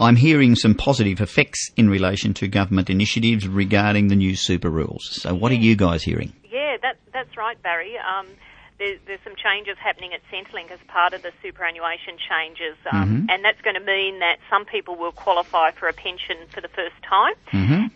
I'm 0.00 0.16
hearing 0.16 0.56
some 0.56 0.74
positive 0.74 1.20
effects 1.20 1.68
in 1.76 1.90
relation 1.90 2.32
to 2.34 2.48
government 2.48 2.88
initiatives 2.88 3.46
regarding 3.46 4.08
the 4.08 4.16
new 4.16 4.34
super 4.34 4.70
rules. 4.70 5.06
So 5.10 5.34
what 5.34 5.52
are 5.52 5.56
you 5.56 5.76
guys 5.76 6.02
hearing? 6.02 6.32
That, 6.82 6.96
that's 7.12 7.36
right, 7.36 7.60
Barry. 7.62 7.96
Um, 7.98 8.26
there's, 8.78 8.98
there's 9.06 9.20
some 9.24 9.34
changes 9.36 9.76
happening 9.78 10.12
at 10.14 10.20
Centrelink 10.32 10.70
as 10.70 10.78
part 10.88 11.12
of 11.12 11.22
the 11.22 11.32
superannuation 11.42 12.16
changes, 12.16 12.76
um, 12.90 13.26
and 13.28 13.44
that's 13.44 13.60
going 13.60 13.74
to 13.74 13.84
mean 13.84 14.20
that 14.20 14.38
some 14.48 14.64
people 14.64 14.96
will 14.96 15.12
qualify 15.12 15.70
for 15.70 15.86
a 15.86 15.92
pension 15.92 16.36
for 16.48 16.62
the 16.62 16.68
first 16.68 16.96
time, 17.06 17.34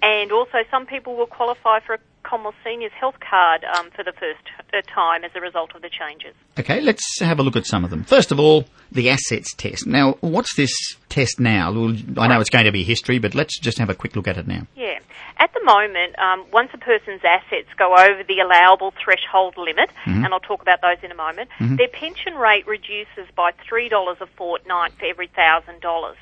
and 0.03 0.31
also 0.31 0.59
some 0.71 0.85
people 0.85 1.17
will 1.17 1.27
qualify 1.27 1.81
for 1.81 1.95
a 1.95 1.99
Commonwealth 2.23 2.55
Seniors 2.65 2.93
Health 2.93 3.17
Card 3.21 3.65
um, 3.65 3.91
for 3.91 4.03
the 4.03 4.13
first 4.13 4.41
uh, 4.73 4.81
time 4.93 5.25
as 5.25 5.31
a 5.35 5.41
result 5.41 5.75
of 5.75 5.83
the 5.83 5.91
changes. 5.91 6.35
Okay, 6.59 6.81
let's 6.81 7.21
have 7.21 7.39
a 7.39 7.43
look 7.43 7.55
at 7.55 7.67
some 7.67 7.85
of 7.85 7.91
them. 7.91 8.03
First 8.05 8.33
of 8.33 8.41
all, 8.41 8.65
the 8.91 9.11
assets 9.11 9.55
test. 9.55 9.87
Now, 9.87 10.17
what's 10.21 10.55
this 10.57 10.73
test 11.09 11.39
now? 11.39 11.71
Well, 11.73 11.95
I 12.19 12.27
know 12.29 12.41
it's 12.41 12.51
going 12.51 12.65
to 12.65 12.73
be 12.73 12.83
history, 12.83 13.19
but 13.19 13.35
let's 13.35 13.59
just 13.59 13.79
have 13.79 13.91
a 13.91 13.95
quick 13.95 14.17
look 14.17 14.27
at 14.27 14.39
it 14.39 14.47
now. 14.47 14.67
Yeah. 14.75 14.99
At 15.37 15.53
the 15.53 15.63
moment, 15.65 16.17
um, 16.19 16.45
once 16.53 16.71
a 16.75 16.79
person's 16.79 17.23
assets 17.25 17.69
go 17.77 17.97
over 17.97 18.23
the 18.23 18.39
allowable 18.41 18.93
threshold 19.03 19.57
limit, 19.57 19.91
and 20.25 20.33
I'll 20.33 20.41
talk 20.41 20.63
about 20.63 20.81
those 20.81 20.99
in 21.03 21.11
a 21.11 21.15
moment, 21.15 21.51
their 21.77 21.89
pension 21.89 22.35
rate 22.35 22.67
reduces 22.67 23.27
by 23.35 23.53
$3 23.71 24.21
a 24.21 24.27
fortnight 24.27 24.93
for 24.99 25.07
every 25.07 25.29
$1,000. 25.29 26.15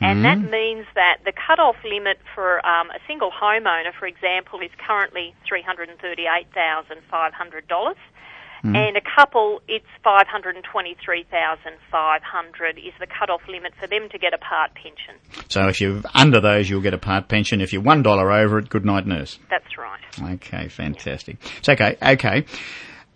And 0.00 0.24
that 0.24 0.38
means 0.50 0.86
that 0.96 1.18
the 1.24 1.32
cut-off 1.32 1.76
limit 1.84 2.18
for 2.34 2.64
um, 2.66 2.90
a 2.90 2.98
single 3.06 3.30
homeowner, 3.30 3.92
for 3.98 4.06
example, 4.06 4.60
is 4.60 4.70
currently 4.84 5.32
$338,500. 5.48 7.94
And 8.62 8.96
a 8.96 9.00
couple, 9.00 9.62
it's 9.68 9.86
523,500 10.04 12.78
is 12.78 12.92
the 13.00 13.06
cut-off 13.06 13.40
limit 13.48 13.72
for 13.80 13.86
them 13.86 14.08
to 14.10 14.18
get 14.18 14.34
a 14.34 14.38
part 14.38 14.72
pension. 14.74 15.14
So 15.48 15.68
if 15.68 15.80
you're 15.80 16.02
under 16.14 16.40
those, 16.40 16.68
you'll 16.68 16.82
get 16.82 16.94
a 16.94 16.98
part 16.98 17.28
pension. 17.28 17.60
If 17.60 17.72
you're 17.72 17.82
$1 17.82 18.42
over 18.42 18.58
it, 18.58 18.68
good 18.68 18.84
night 18.84 19.06
nurse. 19.06 19.38
That's 19.48 19.78
right. 19.78 20.00
Okay, 20.34 20.68
fantastic. 20.68 21.38
So, 21.62 21.72
okay, 21.72 21.96
okay. 22.02 22.44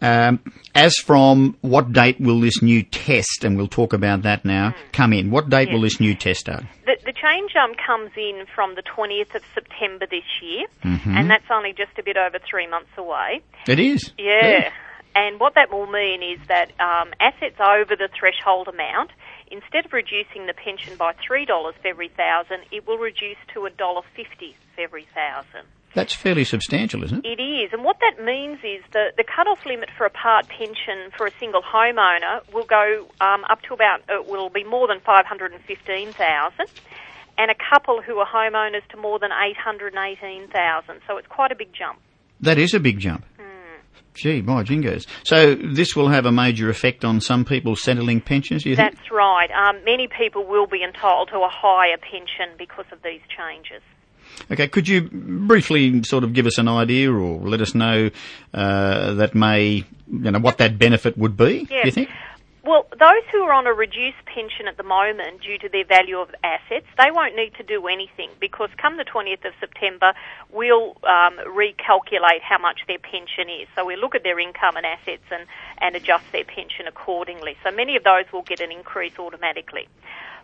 Um, 0.00 0.40
as 0.74 0.96
from 0.96 1.56
what 1.62 1.92
date 1.92 2.20
will 2.20 2.40
this 2.40 2.60
new 2.60 2.82
test, 2.82 3.44
and 3.44 3.56
we'll 3.56 3.68
talk 3.68 3.92
about 3.94 4.22
that 4.22 4.44
now, 4.44 4.74
come 4.92 5.12
in? 5.14 5.30
What 5.30 5.48
date 5.48 5.70
will 5.72 5.80
this 5.80 5.98
new 6.00 6.14
test 6.14 6.40
start? 6.40 6.64
The, 6.84 6.96
the 7.04 7.12
change 7.12 7.52
um, 7.56 7.72
comes 7.86 8.10
in 8.16 8.44
from 8.54 8.74
the 8.74 8.82
20th 8.82 9.34
of 9.34 9.42
September 9.54 10.04
this 10.10 10.24
year, 10.42 10.66
and 10.82 11.30
that's 11.30 11.46
only 11.50 11.72
just 11.72 11.98
a 11.98 12.02
bit 12.02 12.16
over 12.18 12.38
three 12.50 12.66
months 12.66 12.90
away. 12.98 13.40
It 13.66 13.78
is. 13.78 14.12
Yeah. 14.18 14.70
And 15.14 15.38
what 15.38 15.54
that 15.54 15.70
will 15.70 15.86
mean 15.86 16.22
is 16.22 16.40
that 16.48 16.72
um, 16.80 17.12
assets 17.20 17.56
over 17.60 17.94
the 17.94 18.08
threshold 18.18 18.68
amount, 18.68 19.10
instead 19.50 19.86
of 19.86 19.92
reducing 19.92 20.46
the 20.46 20.54
pension 20.54 20.96
by 20.96 21.12
$3 21.12 21.46
for 21.46 21.72
every 21.86 22.08
thousand, 22.08 22.64
it 22.72 22.86
will 22.86 22.98
reduce 22.98 23.38
to 23.54 23.60
$1.50 23.60 24.02
for 24.74 24.80
every 24.80 25.06
thousand. 25.14 25.66
That's 25.94 26.12
fairly 26.12 26.42
substantial, 26.42 27.04
isn't 27.04 27.24
it? 27.24 27.38
It 27.38 27.42
is, 27.42 27.72
and 27.72 27.84
what 27.84 27.98
that 28.00 28.24
means 28.24 28.58
is 28.64 28.82
the 28.90 29.12
the 29.16 29.22
cut-off 29.22 29.64
limit 29.64 29.90
for 29.96 30.04
a 30.04 30.10
part 30.10 30.48
pension 30.48 31.12
for 31.16 31.24
a 31.24 31.30
single 31.38 31.62
homeowner 31.62 32.42
will 32.52 32.64
go 32.64 33.06
um, 33.20 33.44
up 33.48 33.62
to 33.62 33.74
about 33.74 34.00
uh, 34.08 34.20
will 34.26 34.48
be 34.48 34.64
more 34.64 34.88
than 34.88 34.98
five 34.98 35.24
hundred 35.24 35.52
and 35.52 35.62
fifteen 35.62 36.12
thousand, 36.12 36.66
and 37.38 37.48
a 37.48 37.54
couple 37.54 38.02
who 38.02 38.18
are 38.18 38.26
homeowners 38.26 38.84
to 38.88 38.96
more 38.96 39.20
than 39.20 39.30
eight 39.46 39.56
hundred 39.56 39.94
and 39.94 40.04
eighteen 40.04 40.48
thousand. 40.48 40.98
So 41.06 41.16
it's 41.16 41.28
quite 41.28 41.52
a 41.52 41.54
big 41.54 41.72
jump. 41.72 42.00
That 42.40 42.58
is 42.58 42.74
a 42.74 42.80
big 42.80 42.98
jump. 42.98 43.24
Gee, 44.14 44.42
my 44.42 44.62
jingoes. 44.62 45.06
So 45.24 45.54
this 45.56 45.96
will 45.96 46.08
have 46.08 46.24
a 46.24 46.32
major 46.32 46.70
effect 46.70 47.04
on 47.04 47.20
some 47.20 47.44
people's 47.44 47.82
Centrelink 47.82 48.24
pensions, 48.24 48.62
do 48.62 48.70
you 48.70 48.76
think? 48.76 48.94
That's 48.94 49.10
right. 49.10 49.50
Um, 49.50 49.84
many 49.84 50.06
people 50.08 50.46
will 50.46 50.66
be 50.66 50.82
entitled 50.84 51.30
to 51.30 51.38
a 51.38 51.48
higher 51.50 51.96
pension 51.98 52.54
because 52.56 52.86
of 52.92 53.02
these 53.02 53.20
changes. 53.36 53.82
Okay, 54.50 54.68
could 54.68 54.88
you 54.88 55.02
briefly 55.10 56.02
sort 56.04 56.24
of 56.24 56.32
give 56.32 56.46
us 56.46 56.58
an 56.58 56.68
idea 56.68 57.12
or 57.12 57.40
let 57.40 57.60
us 57.60 57.74
know 57.74 58.10
uh, 58.52 59.14
that 59.14 59.34
may, 59.34 59.84
you 60.10 60.30
know, 60.30 60.38
what 60.38 60.58
that 60.58 60.78
benefit 60.78 61.18
would 61.18 61.36
be, 61.36 61.64
do 61.64 61.74
you 61.74 61.80
Yes. 61.84 61.94
think? 61.94 62.08
Well, 62.64 62.86
those 62.98 63.22
who 63.30 63.42
are 63.42 63.52
on 63.52 63.66
a 63.66 63.74
reduced 63.74 64.24
pension 64.24 64.66
at 64.68 64.78
the 64.78 64.82
moment 64.82 65.42
due 65.42 65.58
to 65.58 65.68
their 65.68 65.84
value 65.84 66.18
of 66.18 66.34
assets, 66.42 66.86
they 66.96 67.10
won't 67.10 67.36
need 67.36 67.52
to 67.56 67.62
do 67.62 67.86
anything 67.88 68.30
because 68.40 68.70
come 68.78 68.96
the 68.96 69.04
20th 69.04 69.44
of 69.44 69.52
September, 69.60 70.14
we'll 70.50 70.96
um, 71.04 71.36
recalculate 71.44 72.40
how 72.40 72.56
much 72.58 72.80
their 72.88 72.98
pension 72.98 73.50
is. 73.50 73.68
So 73.76 73.84
we 73.84 73.96
look 73.96 74.14
at 74.14 74.22
their 74.22 74.40
income 74.40 74.76
and 74.78 74.86
assets 74.86 75.24
and, 75.30 75.44
and 75.82 75.94
adjust 75.94 76.24
their 76.32 76.44
pension 76.44 76.86
accordingly. 76.86 77.54
So 77.62 77.70
many 77.70 77.96
of 77.96 78.04
those 78.04 78.24
will 78.32 78.40
get 78.40 78.60
an 78.60 78.72
increase 78.72 79.18
automatically. 79.18 79.86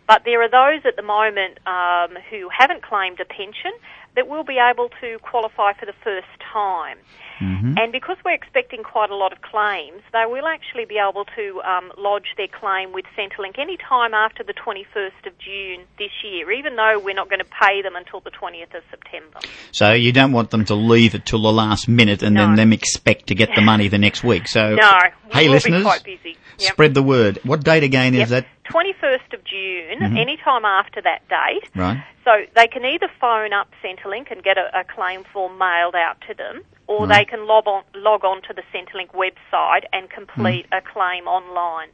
But 0.07 0.23
there 0.23 0.43
are 0.43 0.49
those 0.49 0.85
at 0.85 0.95
the 0.97 1.01
moment 1.01 1.57
um, 1.65 2.17
who 2.29 2.49
haven't 2.49 2.83
claimed 2.83 3.19
a 3.19 3.25
pension 3.25 3.71
that 4.15 4.27
will 4.27 4.43
be 4.43 4.57
able 4.59 4.89
to 5.01 5.17
qualify 5.19 5.73
for 5.73 5.85
the 5.85 5.95
first 6.03 6.27
time. 6.51 6.97
And 7.41 7.91
because 7.91 8.17
we're 8.23 8.35
expecting 8.35 8.83
quite 8.83 9.09
a 9.09 9.15
lot 9.15 9.33
of 9.33 9.41
claims, 9.41 10.03
they 10.13 10.25
will 10.27 10.45
actually 10.45 10.85
be 10.85 10.97
able 11.01 11.25
to 11.25 11.61
um, 11.61 11.91
lodge 11.97 12.27
their 12.37 12.47
claim 12.47 12.93
with 12.93 13.05
Centrelink 13.17 13.57
any 13.57 13.77
time 13.77 14.13
after 14.13 14.43
the 14.43 14.53
21st 14.53 15.25
of 15.25 15.33
June 15.39 15.85
this 15.97 16.11
year, 16.23 16.51
even 16.51 16.75
though 16.75 16.99
we're 17.03 17.15
not 17.15 17.29
going 17.29 17.39
to 17.39 17.49
pay 17.59 17.81
them 17.81 17.95
until 17.95 18.19
the 18.19 18.29
20th 18.29 18.75
of 18.77 18.83
September. 18.91 19.39
So 19.71 19.91
you 19.91 20.11
don't 20.11 20.33
want 20.33 20.51
them 20.51 20.65
to 20.65 20.75
leave 20.75 21.15
it 21.15 21.25
till 21.25 21.41
the 21.41 21.51
last 21.51 21.87
minute 21.87 22.21
and 22.21 22.37
then 22.37 22.55
them 22.55 22.73
expect 22.73 23.27
to 23.27 23.35
get 23.35 23.49
the 23.55 23.61
money 23.61 23.87
the 23.87 23.97
next 23.97 24.23
week. 24.23 24.47
So, 24.47 24.75
No, 24.79 24.93
we 25.25 25.31
hey 25.33 25.49
listeners, 25.49 25.81
quite 25.81 26.03
busy. 26.03 26.37
Yep. 26.59 26.73
spread 26.73 26.93
the 26.93 27.01
word. 27.03 27.39
What 27.43 27.63
date 27.63 27.81
again 27.83 28.13
Yep. 28.13 28.23
is 28.23 28.29
that? 28.29 28.45
21st 28.65 29.33
of 29.33 29.43
June, 29.43 30.17
any 30.17 30.37
time 30.37 30.63
after 30.63 31.01
that 31.01 31.27
date. 31.27 31.69
Right. 31.75 32.03
So 32.23 32.31
they 32.55 32.67
can 32.67 32.85
either 32.85 33.07
phone 33.19 33.51
up 33.51 33.69
Centrelink 33.83 34.31
and 34.31 34.43
get 34.43 34.57
a, 34.57 34.69
a 34.79 34.83
claim 34.83 35.23
form 35.33 35.57
mailed 35.57 35.95
out 35.95 36.17
to 36.27 36.35
them, 36.35 36.61
or 36.87 37.07
they 37.07 37.25
can 37.25 37.47
log 37.47 37.65
on, 37.67 37.83
log 37.95 38.23
on 38.23 38.41
to 38.43 38.53
the 38.53 38.61
Centrelink 38.73 39.09
website 39.15 39.85
and 39.91 40.09
complete 40.09 40.67
Mm. 40.71 40.77
a 40.77 40.81
claim 40.81 41.25
online. 41.27 41.89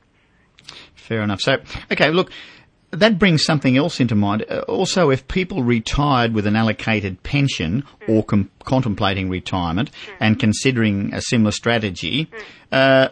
Fair 0.96 1.22
enough. 1.22 1.39
So, 1.39 1.57
okay, 1.91 2.10
look, 2.12 2.29
that 2.91 3.17
brings 3.17 3.46
something 3.46 3.77
else 3.77 4.00
into 4.01 4.15
mind. 4.15 4.43
Uh, 4.50 4.60
also, 4.67 5.10
if 5.12 5.27
people 5.29 5.63
retired 5.63 6.34
with 6.34 6.46
an 6.46 6.55
allocated 6.57 7.24
pension 7.24 7.86
or 8.07 8.24
com- 8.24 8.51
contemplating 8.65 9.29
retirement 9.29 9.91
and 10.19 10.38
considering 10.39 11.13
a 11.13 11.22
similar 11.22 11.51
strategy, 11.51 12.29
uh, 12.74 13.10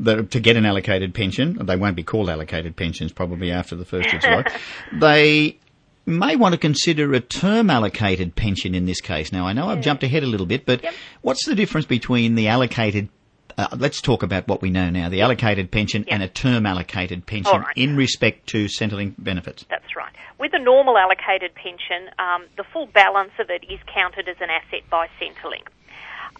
the, 0.00 0.22
to 0.24 0.40
get 0.40 0.56
an 0.56 0.64
allocated 0.64 1.12
pension, 1.14 1.58
they 1.66 1.76
won't 1.76 1.96
be 1.96 2.02
called 2.02 2.30
allocated 2.30 2.76
pensions 2.76 3.12
probably 3.12 3.50
after 3.52 3.76
the 3.76 3.84
1st 3.84 4.14
of 4.14 4.20
July, 4.22 4.44
they 4.92 5.58
may 6.06 6.36
want 6.36 6.52
to 6.52 6.58
consider 6.58 7.12
a 7.14 7.20
term 7.20 7.70
allocated 7.70 8.36
pension 8.36 8.74
in 8.74 8.86
this 8.86 9.00
case. 9.00 9.32
Now, 9.32 9.46
I 9.46 9.52
know 9.52 9.68
I've 9.68 9.80
jumped 9.80 10.02
ahead 10.02 10.22
a 10.22 10.26
little 10.26 10.46
bit, 10.46 10.66
but 10.66 10.84
what's 11.22 11.46
the 11.46 11.54
difference 11.54 11.86
between 11.86 12.34
the 12.34 12.48
allocated 12.48 13.08
uh, 13.56 13.68
let's 13.78 14.00
talk 14.00 14.22
about 14.22 14.48
what 14.48 14.60
we 14.62 14.70
know 14.70 14.90
now, 14.90 15.08
the 15.08 15.22
allocated 15.22 15.70
pension 15.70 16.04
and 16.08 16.22
a 16.22 16.28
term 16.28 16.66
allocated 16.66 17.24
pension 17.24 17.60
right. 17.60 17.76
in 17.76 17.96
respect 17.96 18.48
to 18.48 18.66
Centrelink 18.66 19.14
benefits. 19.18 19.64
That's 19.70 19.94
right. 19.96 20.12
With 20.38 20.52
a 20.54 20.58
normal 20.58 20.98
allocated 20.98 21.54
pension, 21.54 22.10
um, 22.18 22.46
the 22.56 22.64
full 22.72 22.86
balance 22.86 23.30
of 23.38 23.50
it 23.50 23.64
is 23.70 23.78
counted 23.92 24.28
as 24.28 24.36
an 24.40 24.48
asset 24.50 24.82
by 24.90 25.06
Centrelink. 25.20 25.68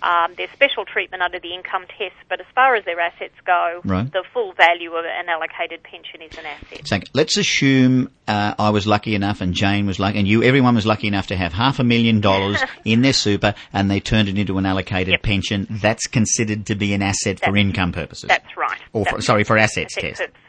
Um, 0.03 0.35
there's 0.37 0.51
special 0.51 0.85
treatment 0.85 1.23
under 1.23 1.39
the 1.39 1.55
income 1.55 1.87
test, 1.99 2.15
but 2.29 2.41
as 2.41 2.47
far 2.55 2.75
as 2.75 2.85
their 2.85 3.01
assets 3.01 3.35
go, 3.47 3.81
Right. 3.85 4.11
the 4.13 4.23
full 4.33 4.53
value 4.53 4.93
of 4.93 5.05
an 5.05 5.29
allocated 5.29 5.83
pension 5.83 6.21
is 6.21 6.37
an 6.37 6.45
asset. 6.47 6.87
So 6.87 6.99
let's 7.15 7.37
assume 7.39 8.11
uh, 8.29 8.55
I 8.59 8.71
was 8.71 8.87
lucky 8.87 9.15
enough 9.15 9.41
and 9.41 9.55
Jane 9.55 9.87
was 9.87 9.99
lucky 9.99 10.19
and 10.19 10.29
you, 10.29 10.43
everyone 10.43 10.75
was 10.75 10.85
lucky 10.87 11.07
enough 11.09 11.29
to 11.29 11.37
have 11.37 11.53
half 11.53 11.79
a 11.79 11.85
million 11.85 12.21
dollars 12.21 12.63
in 12.85 13.01
their 13.03 13.13
super 13.13 13.55
and 13.73 13.91
they 13.91 14.01
turned 14.01 14.29
it 14.29 14.37
into 14.39 14.59
an 14.59 14.67
allocated 14.67 15.13
Yep. 15.13 15.23
pension. 15.23 15.67
That's 15.71 16.07
considered 16.07 16.67
to 16.67 16.75
be 16.75 16.93
an 16.95 17.01
asset 17.03 17.41
for 17.43 17.57
income 17.57 17.93
purposes. 17.93 18.29
That's 18.29 18.57
right. 18.57 18.81
Or 18.93 19.07
for, 19.07 19.21
sorry, 19.23 19.45
for 19.45 19.57
assets 19.57 19.97
asset 19.97 20.11
test. 20.17 20.21
purposes. 20.21 20.41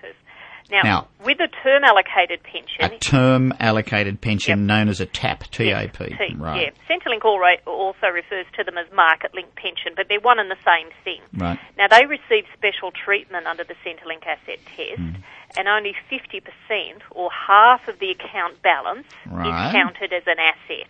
Now, 0.71 0.81
Now- 0.83 1.07
with 1.23 1.39
a 1.39 1.47
term 1.47 1.83
allocated 1.83 2.41
pension, 2.43 2.81
A 2.81 2.97
term 2.97 3.53
allocated 3.59 4.19
pension 4.21 4.61
Yep. 4.61 4.67
known 4.67 4.89
as 4.89 4.99
a 4.99 5.05
TAP, 5.05 5.43
T-A-P. 5.51 6.05
T, 6.05 6.35
right. 6.37 6.61
Yeah, 6.61 6.69
Centrelink 6.89 7.23
also 7.23 8.07
refers 8.07 8.45
to 8.57 8.63
them 8.63 8.77
as 8.77 8.91
market 8.91 9.33
linked 9.35 9.55
pension, 9.55 9.93
but 9.95 10.07
they're 10.09 10.19
one 10.19 10.39
and 10.39 10.49
the 10.49 10.57
same 10.65 10.89
thing. 11.03 11.21
Right. 11.33 11.59
Now 11.77 11.87
they 11.87 12.05
receive 12.05 12.45
special 12.53 12.91
treatment 12.91 13.45
under 13.47 13.63
the 13.63 13.75
Centrelink 13.85 14.25
asset 14.25 14.59
test, 14.75 14.97
Hmm. 14.97 15.09
and 15.57 15.67
only 15.67 15.95
50% 16.09 17.01
or 17.11 17.29
half 17.31 17.87
of 17.87 17.99
the 17.99 18.09
account 18.09 18.61
balance 18.63 19.07
Right. 19.27 19.67
is 19.67 19.71
counted 19.71 20.13
as 20.13 20.23
an 20.25 20.39
asset. 20.39 20.87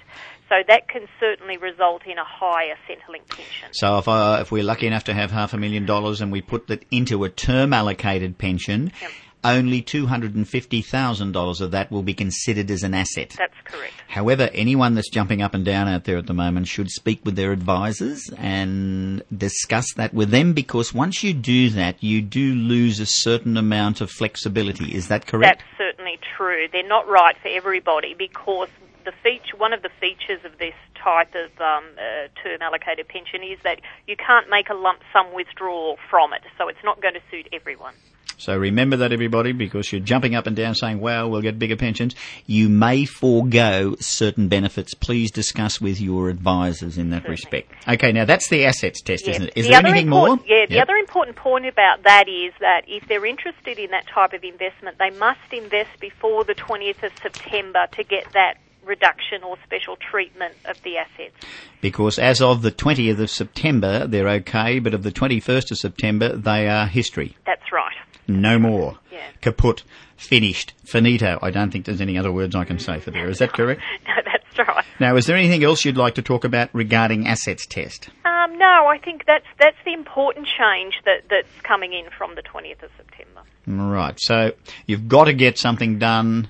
So 0.47 0.61
that 0.67 0.87
can 0.87 1.07
certainly 1.19 1.57
result 1.57 2.05
in 2.05 2.19
a 2.19 2.23
higher 2.23 2.75
Centrelink 2.87 3.27
pension. 3.29 3.69
So 3.73 3.97
if, 3.97 4.07
uh, 4.07 4.37
if 4.41 4.51
we're 4.51 4.63
lucky 4.63 4.85
enough 4.87 5.05
to 5.05 5.13
have 5.13 5.31
half 5.31 5.53
a 5.53 5.57
million 5.57 5.85
dollars 5.87 6.21
and 6.21 6.31
we 6.31 6.41
put 6.41 6.67
that 6.67 6.85
into 6.91 7.23
a 7.23 7.29
term 7.29 7.73
allocated 7.73 8.37
pension, 8.37 8.91
Yep. 9.01 9.11
Only 9.53 9.81
$250,000 9.81 11.61
of 11.61 11.71
that 11.71 11.91
will 11.91 12.03
be 12.03 12.13
considered 12.13 12.71
as 12.71 12.83
an 12.83 12.93
asset. 12.93 13.35
That's 13.37 13.53
correct. 13.63 13.93
However, 14.07 14.49
anyone 14.53 14.95
that's 14.95 15.09
jumping 15.09 15.41
up 15.41 15.53
and 15.53 15.65
down 15.65 15.87
out 15.87 16.05
there 16.05 16.17
at 16.17 16.27
the 16.27 16.33
moment 16.33 16.67
should 16.67 16.89
speak 16.89 17.23
with 17.23 17.35
their 17.35 17.51
advisors 17.51 18.29
and 18.37 19.23
discuss 19.35 19.93
that 19.95 20.13
with 20.13 20.29
them 20.29 20.53
because 20.53 20.93
once 20.93 21.23
you 21.23 21.33
do 21.33 21.69
that, 21.71 22.01
you 22.03 22.21
do 22.21 22.55
lose 22.55 22.99
a 22.99 23.05
certain 23.05 23.57
amount 23.57 24.01
of 24.01 24.09
flexibility. 24.09 24.95
Is 24.95 25.07
that 25.09 25.27
correct? 25.27 25.61
That's 25.61 25.77
certainly 25.77 26.19
true. 26.37 26.67
They're 26.71 26.87
not 26.87 27.07
right 27.07 27.35
for 27.41 27.49
everybody 27.49 28.13
because 28.13 28.69
the 29.05 29.13
feature, 29.23 29.55
one 29.57 29.73
of 29.73 29.81
the 29.81 29.89
features 30.01 30.43
of 30.43 30.57
this 30.57 30.73
type 30.95 31.35
of 31.35 31.51
um, 31.61 31.85
uh, 31.97 32.27
term 32.41 32.61
allocated 32.61 33.07
pension 33.07 33.43
is 33.43 33.59
that 33.63 33.79
you 34.07 34.15
can't 34.15 34.49
make 34.49 34.69
a 34.69 34.73
lump 34.73 34.99
sum 35.13 35.33
withdrawal 35.33 35.97
from 36.09 36.33
it, 36.33 36.41
so 36.57 36.67
it's 36.67 36.83
not 36.83 37.01
going 37.01 37.13
to 37.13 37.21
suit 37.31 37.47
everyone. 37.53 37.93
So 38.37 38.57
remember 38.57 38.97
that 38.97 39.11
everybody, 39.11 39.51
because 39.51 39.91
you're 39.91 40.01
jumping 40.01 40.35
up 40.35 40.47
and 40.47 40.55
down 40.55 40.75
saying, 40.75 40.99
well, 40.99 41.29
we'll 41.29 41.41
get 41.41 41.57
bigger 41.59 41.75
pensions. 41.77 42.15
You 42.45 42.69
may 42.69 43.05
forego 43.05 43.95
certain 43.99 44.47
benefits. 44.47 44.93
Please 44.93 45.31
discuss 45.31 45.79
with 45.79 45.99
your 46.01 46.29
advisors 46.29 46.97
in 46.97 47.09
that 47.11 47.23
Certainly. 47.23 47.31
respect. 47.31 47.71
Okay, 47.87 48.11
now 48.11 48.25
that's 48.25 48.49
the 48.49 48.65
assets 48.65 49.01
test, 49.01 49.27
Yes. 49.27 49.35
isn't 49.37 49.47
it? 49.49 49.53
Is 49.57 49.65
The 49.65 49.71
there 49.71 49.85
anything 49.85 50.09
more? 50.09 50.39
Yeah, 50.45 50.65
the 50.67 50.81
other 50.81 50.95
important 50.95 51.37
point 51.37 51.65
about 51.65 52.03
that 52.03 52.27
is 52.27 52.53
that 52.59 52.81
if 52.87 53.07
they're 53.07 53.25
interested 53.25 53.79
in 53.79 53.91
that 53.91 54.07
type 54.07 54.33
of 54.33 54.43
investment, 54.43 54.97
they 54.99 55.11
must 55.17 55.39
invest 55.51 55.99
before 55.99 56.43
the 56.43 56.55
20th 56.55 57.03
of 57.03 57.11
September 57.21 57.87
to 57.93 58.03
get 58.03 58.31
that 58.33 58.55
reduction 58.85 59.43
or 59.43 59.57
special 59.65 59.95
treatment 59.95 60.53
of 60.65 60.79
the 60.83 60.97
assets. 60.97 61.33
Because 61.81 62.19
as 62.19 62.39
of 62.41 62.61
the 62.61 62.71
20th 62.71 63.19
of 63.19 63.29
September, 63.31 64.05
they're 64.05 64.29
okay, 64.29 64.77
but 64.79 64.93
of 64.93 65.01
the 65.01 65.11
21st 65.11 65.71
of 65.71 65.77
September, 65.79 66.35
they 66.35 66.67
are 66.67 66.85
history. 66.85 67.35
That's 67.47 67.71
right. 67.71 67.95
No 68.27 68.59
more. 68.59 68.97
Yeah. 69.11 69.27
Kaput. 69.41 69.83
Finished. 70.17 70.73
Finito. 70.85 71.37
I 71.41 71.51
don't 71.51 71.71
think 71.71 71.85
there's 71.85 72.01
any 72.01 72.17
other 72.17 72.31
words 72.31 72.55
I 72.55 72.63
can 72.63 72.79
say 72.79 72.99
for 72.99 73.11
there. 73.11 73.29
Is 73.29 73.39
that 73.39 73.53
correct? 73.53 73.81
No, 74.07 74.13
that's 74.23 74.69
right. 74.69 74.85
Now, 74.99 75.17
is 75.17 75.25
there 75.25 75.35
anything 75.35 75.63
else 75.63 75.83
you'd 75.83 75.97
like 75.97 76.15
to 76.15 76.21
talk 76.21 76.45
about 76.45 76.69
regarding 76.71 77.27
assets 77.27 77.65
test? 77.65 78.09
Um, 78.23 78.57
no, 78.57 78.87
I 78.87 78.97
think 79.03 79.25
that's 79.25 79.45
that's 79.59 79.75
the 79.83 79.93
important 79.93 80.47
change 80.47 80.93
that, 81.03 81.23
that's 81.29 81.49
coming 81.63 81.91
in 81.91 82.09
from 82.17 82.35
the 82.35 82.41
20th 82.41 82.81
of 82.83 82.91
September. 82.95 83.41
Right. 83.67 84.17
So 84.17 84.53
you've 84.85 85.07
got 85.09 85.25
to 85.25 85.33
get 85.33 85.57
something 85.57 85.99
done 85.99 86.49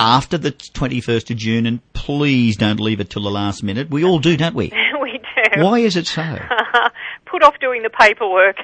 after 0.00 0.38
the 0.38 0.52
21st 0.52 1.30
of 1.30 1.36
June 1.36 1.66
and 1.66 1.92
please 1.92 2.56
don't 2.56 2.80
leave 2.80 3.00
it 3.00 3.10
till 3.10 3.22
the 3.22 3.30
last 3.30 3.62
minute. 3.62 3.90
We 3.90 4.04
all 4.04 4.18
do, 4.18 4.36
don't 4.36 4.54
we? 4.54 4.72
we 5.00 5.20
do. 5.52 5.62
Why 5.62 5.78
is 5.80 5.96
it 5.96 6.06
so? 6.06 6.38
Put 7.26 7.42
off 7.42 7.58
doing 7.60 7.82
the 7.82 7.90
paperwork. 7.90 8.56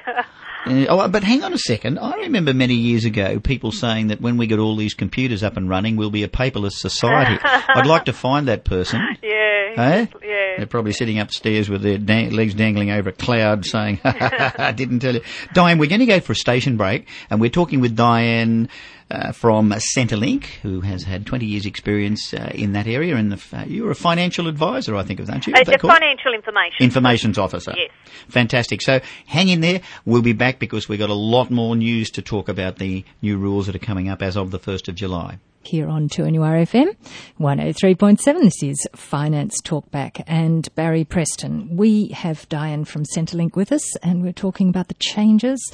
Uh, 0.65 0.85
oh, 0.89 1.07
but 1.07 1.23
hang 1.23 1.43
on 1.43 1.53
a 1.53 1.57
second. 1.57 1.99
I 1.99 2.15
remember 2.17 2.53
many 2.53 2.75
years 2.75 3.05
ago 3.05 3.39
people 3.39 3.71
saying 3.71 4.07
that 4.07 4.21
when 4.21 4.37
we 4.37 4.47
get 4.47 4.59
all 4.59 4.75
these 4.75 4.93
computers 4.93 5.43
up 5.43 5.57
and 5.57 5.69
running, 5.69 5.95
we'll 5.95 6.09
be 6.09 6.23
a 6.23 6.27
paperless 6.27 6.73
society. 6.73 7.39
I'd 7.43 7.85
like 7.87 8.05
to 8.05 8.13
find 8.13 8.47
that 8.47 8.63
person. 8.65 9.01
yeah. 9.21 9.73
Eh? 9.77 10.05
Yeah. 10.23 10.53
They're 10.57 10.65
probably 10.67 10.93
sitting 10.93 11.19
upstairs 11.19 11.69
with 11.69 11.81
their 11.81 11.97
dang- 11.97 12.31
legs 12.31 12.53
dangling 12.53 12.89
over 12.91 13.09
a 13.09 13.13
cloud 13.13 13.65
saying, 13.65 13.99
I 14.05 14.73
didn't 14.75 14.99
tell 14.99 15.13
you. 15.15 15.21
Diane, 15.53 15.77
we're 15.77 15.89
going 15.89 15.99
to 15.99 16.05
go 16.05 16.19
for 16.21 16.31
a 16.31 16.35
station 16.35 16.77
break 16.77 17.07
and 17.29 17.41
we're 17.41 17.49
talking 17.49 17.81
with 17.81 17.95
Diane 17.95 18.69
uh, 19.11 19.31
from 19.31 19.71
Centrelink, 19.71 20.45
who 20.63 20.81
has 20.81 21.03
had 21.03 21.25
20 21.25 21.45
years 21.45 21.65
experience 21.65 22.33
uh, 22.33 22.51
in 22.53 22.73
that 22.73 22.87
area. 22.87 23.15
And 23.15 23.31
the, 23.31 23.35
f- 23.35 23.53
uh, 23.53 23.63
you're 23.67 23.91
a 23.91 23.95
financial 23.95 24.47
advisor, 24.47 24.95
I 24.95 25.03
think, 25.03 25.19
of 25.19 25.29
aren't 25.29 25.45
you? 25.47 25.53
Is 25.53 25.65
that 25.65 25.71
the 25.71 25.77
called? 25.77 25.93
financial 25.93 26.33
information. 26.33 26.83
Informations 26.83 27.37
officer. 27.37 27.73
Yes. 27.77 27.91
Fantastic. 28.29 28.81
So 28.81 28.99
hang 29.27 29.49
in 29.49 29.61
there. 29.61 29.81
We'll 30.05 30.21
be 30.21 30.33
back 30.33 30.59
because 30.59 30.89
we've 30.89 30.99
got 30.99 31.09
a 31.09 31.13
lot 31.13 31.51
more 31.51 31.75
news 31.75 32.09
to 32.11 32.21
talk 32.21 32.49
about 32.49 32.77
the 32.77 33.05
new 33.21 33.37
rules 33.37 33.67
that 33.67 33.75
are 33.75 33.79
coming 33.79 34.09
up 34.09 34.21
as 34.21 34.35
of 34.35 34.51
the 34.51 34.59
1st 34.59 34.89
of 34.89 34.95
July. 34.95 35.37
Here 35.63 35.87
on 35.87 36.09
2NURFM 36.09 36.95
103.7. 37.39 38.39
This 38.41 38.61
is 38.63 38.87
Finance 38.95 39.61
Talkback 39.61 40.23
and 40.27 40.73
Barry 40.75 41.03
Preston. 41.03 41.75
We 41.75 42.09
have 42.09 42.47
Diane 42.49 42.85
from 42.85 43.03
Centrelink 43.03 43.55
with 43.55 43.71
us 43.71 43.95
and 43.97 44.21
we're 44.21 44.31
talking 44.31 44.69
about 44.69 44.89
the 44.89 44.93
changes 44.95 45.71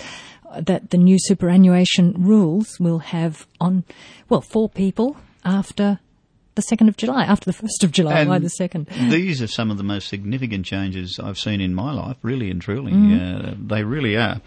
that 0.59 0.89
the 0.89 0.97
new 0.97 1.17
superannuation 1.19 2.13
rules 2.17 2.79
will 2.79 2.99
have 2.99 3.47
on, 3.59 3.83
well, 4.29 4.41
for 4.41 4.69
people 4.69 5.17
after 5.43 5.99
the 6.61 6.75
2nd 6.75 6.87
of 6.87 6.97
July, 6.97 7.23
after 7.23 7.51
the 7.51 7.57
1st 7.57 7.83
of 7.83 7.91
July, 7.91 8.23
why 8.25 8.39
the 8.39 8.47
2nd? 8.47 9.09
These 9.09 9.41
are 9.41 9.47
some 9.47 9.71
of 9.71 9.77
the 9.77 9.83
most 9.83 10.07
significant 10.07 10.65
changes 10.65 11.19
I've 11.19 11.39
seen 11.39 11.61
in 11.61 11.73
my 11.73 11.91
life, 11.91 12.17
really 12.21 12.49
and 12.49 12.61
truly. 12.61 12.91
Uh, 12.93 13.53
they 13.59 13.83
really 13.83 14.15
are. 14.17 14.41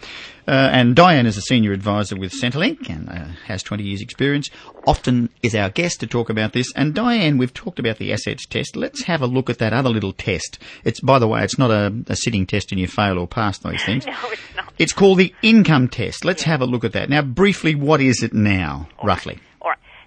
Uh, 0.47 0.69
and 0.71 0.95
Diane 0.95 1.25
is 1.25 1.37
a 1.37 1.41
senior 1.41 1.71
advisor 1.71 2.15
with 2.15 2.31
Centrelink 2.31 2.89
and 2.89 3.09
uh, 3.09 3.25
has 3.47 3.63
20 3.63 3.83
years 3.83 4.01
experience. 4.01 4.49
Often 4.85 5.29
is 5.41 5.55
our 5.55 5.69
guest 5.69 5.99
to 6.01 6.07
talk 6.07 6.29
about 6.29 6.53
this. 6.53 6.71
And 6.75 6.93
Diane, 6.93 7.37
we've 7.37 7.53
talked 7.53 7.79
about 7.79 7.97
the 7.97 8.13
assets 8.13 8.45
test. 8.45 8.75
Let's 8.75 9.03
have 9.03 9.21
a 9.21 9.27
look 9.27 9.49
at 9.49 9.57
that 9.57 9.73
other 9.73 9.89
little 9.89 10.13
test. 10.13 10.59
It's, 10.83 10.99
by 10.99 11.17
the 11.17 11.27
way, 11.27 11.43
it's 11.43 11.57
not 11.57 11.71
a, 11.71 11.93
a 12.07 12.15
sitting 12.15 12.45
test 12.45 12.71
and 12.71 12.79
you 12.79 12.87
fail 12.87 13.17
or 13.17 13.27
pass 13.27 13.57
those 13.59 13.81
things. 13.83 14.05
No, 14.15 14.31
it's 14.31 14.41
not. 14.55 14.73
It's 14.77 14.93
called 14.93 15.17
the 15.17 15.33
income 15.41 15.87
test. 15.89 16.23
Let's 16.23 16.43
have 16.43 16.61
a 16.61 16.65
look 16.65 16.83
at 16.83 16.93
that. 16.93 17.09
Now, 17.09 17.21
briefly, 17.21 17.75
what 17.75 18.01
is 18.01 18.23
it 18.23 18.33
now, 18.33 18.87
roughly? 19.03 19.39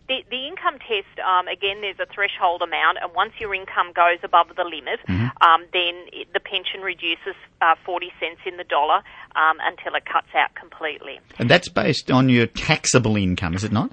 The, 0.08 0.24
the 0.30 0.46
income 0.48 0.78
test, 0.80 1.20
um, 1.20 1.48
again, 1.48 1.82
there's 1.82 2.00
a 2.00 2.06
threshold 2.12 2.62
amount, 2.62 2.98
and 3.02 3.14
once 3.14 3.32
your 3.38 3.54
income 3.54 3.92
goes 3.94 4.18
above 4.24 4.48
the 4.56 4.64
limit, 4.64 5.00
Mm-hmm. 5.08 5.26
um, 5.42 5.66
then 5.72 5.94
it, 6.12 6.32
the 6.32 6.40
pension 6.40 6.80
reduces 6.82 7.34
uh, 7.62 7.74
40 7.84 8.10
cents 8.20 8.40
in 8.46 8.56
the 8.56 8.64
dollar 8.64 8.96
um, 9.36 9.58
until 9.62 9.94
it 9.94 10.04
cuts 10.04 10.28
out 10.34 10.54
completely. 10.54 11.21
And 11.38 11.49
that's 11.50 11.68
based 11.68 12.10
on 12.10 12.28
your 12.28 12.47
taxable 12.47 13.16
income, 13.16 13.54
is 13.54 13.64
it 13.64 13.73
not? 13.73 13.90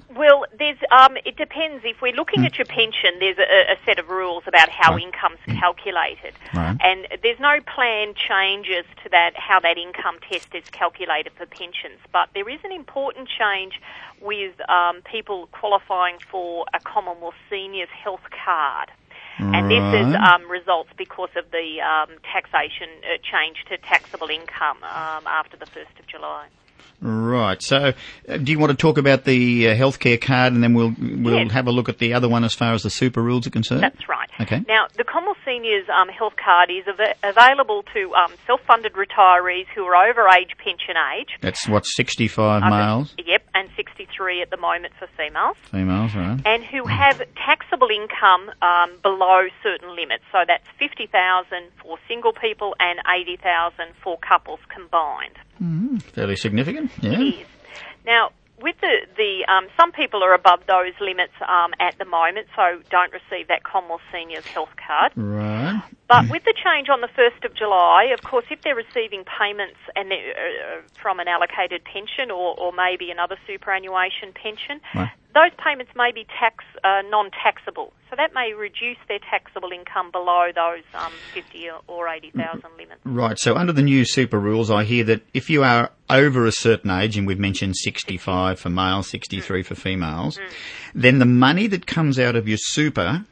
There's 0.58 0.78
um, 0.90 1.16
it 1.24 1.36
depends. 1.36 1.84
If 1.84 2.00
we're 2.00 2.14
looking 2.14 2.44
at 2.46 2.56
your 2.56 2.64
pension, 2.64 3.18
there's 3.18 3.38
a, 3.38 3.72
a 3.72 3.76
set 3.84 3.98
of 3.98 4.08
rules 4.08 4.44
about 4.46 4.68
how 4.70 4.92
Right. 4.94 5.02
income's 5.02 5.38
calculated, 5.60 6.34
Right. 6.54 6.76
and 6.80 7.06
there's 7.22 7.40
no 7.40 7.58
planned 7.74 8.16
changes 8.16 8.84
to 9.02 9.08
that 9.10 9.32
how 9.36 9.60
that 9.60 9.76
income 9.76 10.18
test 10.28 10.54
is 10.54 10.64
calculated 10.70 11.32
for 11.34 11.46
pensions. 11.46 11.98
But 12.12 12.30
there 12.34 12.48
is 12.48 12.60
an 12.64 12.72
important 12.72 13.28
change 13.28 13.80
with 14.20 14.54
um, 14.70 15.02
people 15.02 15.48
qualifying 15.52 16.18
for 16.30 16.64
a 16.72 16.80
Commonwealth 16.80 17.34
Seniors 17.50 17.90
Health 17.90 18.24
Card. 18.44 18.90
And 19.38 19.70
this 19.70 19.84
is 20.00 20.14
um, 20.14 20.50
results 20.50 20.88
because 20.96 21.28
of 21.36 21.50
the 21.50 21.82
um, 21.82 22.16
taxation 22.32 22.88
uh, 23.04 23.18
change 23.22 23.66
to 23.68 23.76
taxable 23.76 24.30
income 24.30 24.78
um, 24.82 25.26
after 25.26 25.58
the 25.58 25.66
1st 25.66 26.00
of 26.00 26.06
July. 26.06 26.46
Right. 27.08 27.62
So, 27.62 27.92
uh, 28.28 28.36
do 28.38 28.50
you 28.50 28.58
want 28.58 28.72
to 28.72 28.76
talk 28.76 28.98
about 28.98 29.22
the 29.24 29.68
uh, 29.68 29.74
healthcare 29.76 30.20
card, 30.20 30.52
and 30.54 30.62
then 30.62 30.74
we'll 30.74 30.92
we'll 30.98 31.38
Yes. 31.44 31.52
have 31.52 31.68
a 31.68 31.70
look 31.70 31.88
at 31.88 31.98
the 31.98 32.14
other 32.14 32.28
one 32.28 32.42
as 32.42 32.52
far 32.52 32.72
as 32.74 32.82
the 32.82 32.90
super 32.90 33.22
rules 33.22 33.46
are 33.46 33.50
concerned? 33.50 33.82
That's 33.82 34.08
right. 34.08 34.28
Okay. 34.40 34.64
Now, 34.66 34.86
the 34.96 35.04
Commonwealth 35.04 35.36
Seniors 35.44 35.86
um, 35.88 36.08
Health 36.08 36.34
Card 36.42 36.68
is 36.70 36.84
av- 36.88 37.16
available 37.22 37.84
to 37.94 38.12
um, 38.14 38.32
self-funded 38.46 38.94
retirees 38.94 39.66
who 39.74 39.84
are 39.84 40.08
over 40.10 40.26
age 40.36 40.50
pension 40.58 40.96
age. 41.16 41.28
That's 41.40 41.68
what 41.68 41.84
sixty-five 41.86 42.62
males, 42.62 43.14
Yep, 43.24 43.42
and 43.54 43.70
63 43.76 44.42
at 44.42 44.50
the 44.50 44.56
moment 44.56 44.92
for 44.98 45.06
females. 45.16 45.56
females, 45.70 46.12
right? 46.16 46.40
And 46.44 46.64
who 46.64 46.86
have 46.86 47.22
taxable 47.36 47.88
income 47.88 48.50
um, 48.62 48.98
below 49.02 49.42
certain 49.62 49.94
limits. 49.94 50.24
So 50.32 50.38
that's 50.46 50.66
50,000 50.78 51.70
for 51.82 51.98
single 52.08 52.32
people 52.32 52.74
and 52.80 52.98
80,000 53.08 53.94
for 54.02 54.18
couples 54.18 54.58
combined. 54.74 55.38
Fairly 56.12 56.36
significant. 56.36 56.90
Yeah. 57.00 57.12
It 57.12 57.20
is. 57.20 57.46
Now, 58.04 58.30
with 58.60 58.76
the, 58.80 59.06
the 59.16 59.44
um, 59.52 59.66
some 59.78 59.92
people 59.92 60.22
are 60.22 60.32
above 60.32 60.60
those 60.66 60.94
limits 61.00 61.32
um, 61.46 61.74
at 61.78 61.98
the 61.98 62.04
moment, 62.04 62.46
so 62.56 62.80
don't 62.90 63.12
receive 63.12 63.48
that 63.48 63.64
Commonwealth 63.64 64.00
Seniors 64.12 64.46
Health 64.46 64.70
Card. 64.76 65.12
Right. 65.16 65.82
But 66.08 66.30
with 66.30 66.44
the 66.44 66.54
change 66.64 66.88
on 66.88 67.00
the 67.00 67.08
1st 67.08 67.44
of 67.44 67.54
July, 67.54 68.04
of 68.14 68.22
course, 68.22 68.44
if 68.50 68.62
they're 68.62 68.76
receiving 68.76 69.24
payments 69.24 69.76
and 69.96 70.12
uh, 70.12 70.16
from 71.02 71.18
an 71.18 71.26
allocated 71.26 71.82
pension 71.84 72.30
or, 72.30 72.58
or 72.58 72.72
maybe 72.72 73.10
another 73.10 73.36
superannuation 73.46 74.32
pension, 74.32 74.80
Right. 74.94 75.10
Those 75.36 75.52
payments 75.62 75.92
may 75.94 76.10
be 76.12 76.26
tax 76.40 76.64
uh, 76.82 77.02
non-taxable. 77.10 77.92
So 78.08 78.16
that 78.16 78.32
may 78.34 78.54
reduce 78.54 78.96
their 79.08 79.18
taxable 79.18 79.70
income 79.72 80.10
below 80.10 80.48
those 80.54 80.84
um, 80.94 81.12
50 81.34 81.68
or 81.88 82.08
80,000 82.08 82.62
limits. 82.78 83.00
Right. 83.04 83.38
So, 83.38 83.56
under 83.56 83.72
the 83.72 83.82
new 83.82 84.04
super 84.04 84.38
rules, 84.38 84.70
I 84.70 84.84
hear 84.84 85.04
that 85.04 85.22
if 85.34 85.50
you 85.50 85.62
are 85.64 85.90
over 86.08 86.46
a 86.46 86.52
certain 86.52 86.90
age, 86.90 87.16
and 87.18 87.26
we've 87.26 87.38
mentioned 87.38 87.76
sixty-five 87.76 88.60
for 88.60 88.70
males, 88.70 89.10
sixty-three 89.10 89.64
for 89.64 89.74
females, 89.74 90.38
then 90.94 91.18
the 91.18 91.26
money 91.26 91.66
that 91.66 91.86
comes 91.86 92.18
out 92.18 92.36
of 92.36 92.46
your 92.48 92.58
super. 92.58 93.24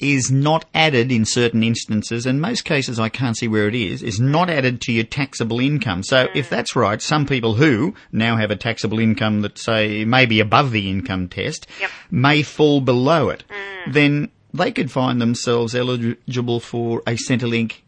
Is 0.00 0.30
not 0.30 0.64
added 0.74 1.12
in 1.12 1.26
certain 1.26 1.62
instances, 1.62 2.24
and 2.24 2.40
most 2.40 2.64
cases 2.64 2.98
I 2.98 3.10
can't 3.10 3.36
see 3.36 3.48
where 3.48 3.68
it 3.68 3.74
is, 3.74 4.02
is 4.02 4.18
not 4.18 4.48
added 4.48 4.80
to 4.82 4.92
your 4.92 5.04
taxable 5.04 5.60
income. 5.60 6.02
So 6.02 6.28
if 6.34 6.48
that's 6.48 6.74
right, 6.74 7.02
some 7.02 7.26
people 7.26 7.54
who 7.54 7.94
now 8.10 8.36
have 8.36 8.50
a 8.50 8.56
taxable 8.56 8.98
income 8.98 9.42
that 9.42 9.58
say 9.58 10.06
maybe 10.06 10.40
above 10.40 10.70
the 10.70 10.88
income 10.88 11.28
test 11.28 11.66
Yep. 11.80 11.90
may 12.10 12.42
fall 12.42 12.80
below 12.80 13.28
it, 13.28 13.44
mm. 13.50 13.92
then 13.92 14.30
they 14.54 14.72
could 14.72 14.90
find 14.90 15.20
themselves 15.20 15.74
eligible 15.74 16.60
for 16.60 17.00
a 17.06 17.12
Centrelink 17.12 17.82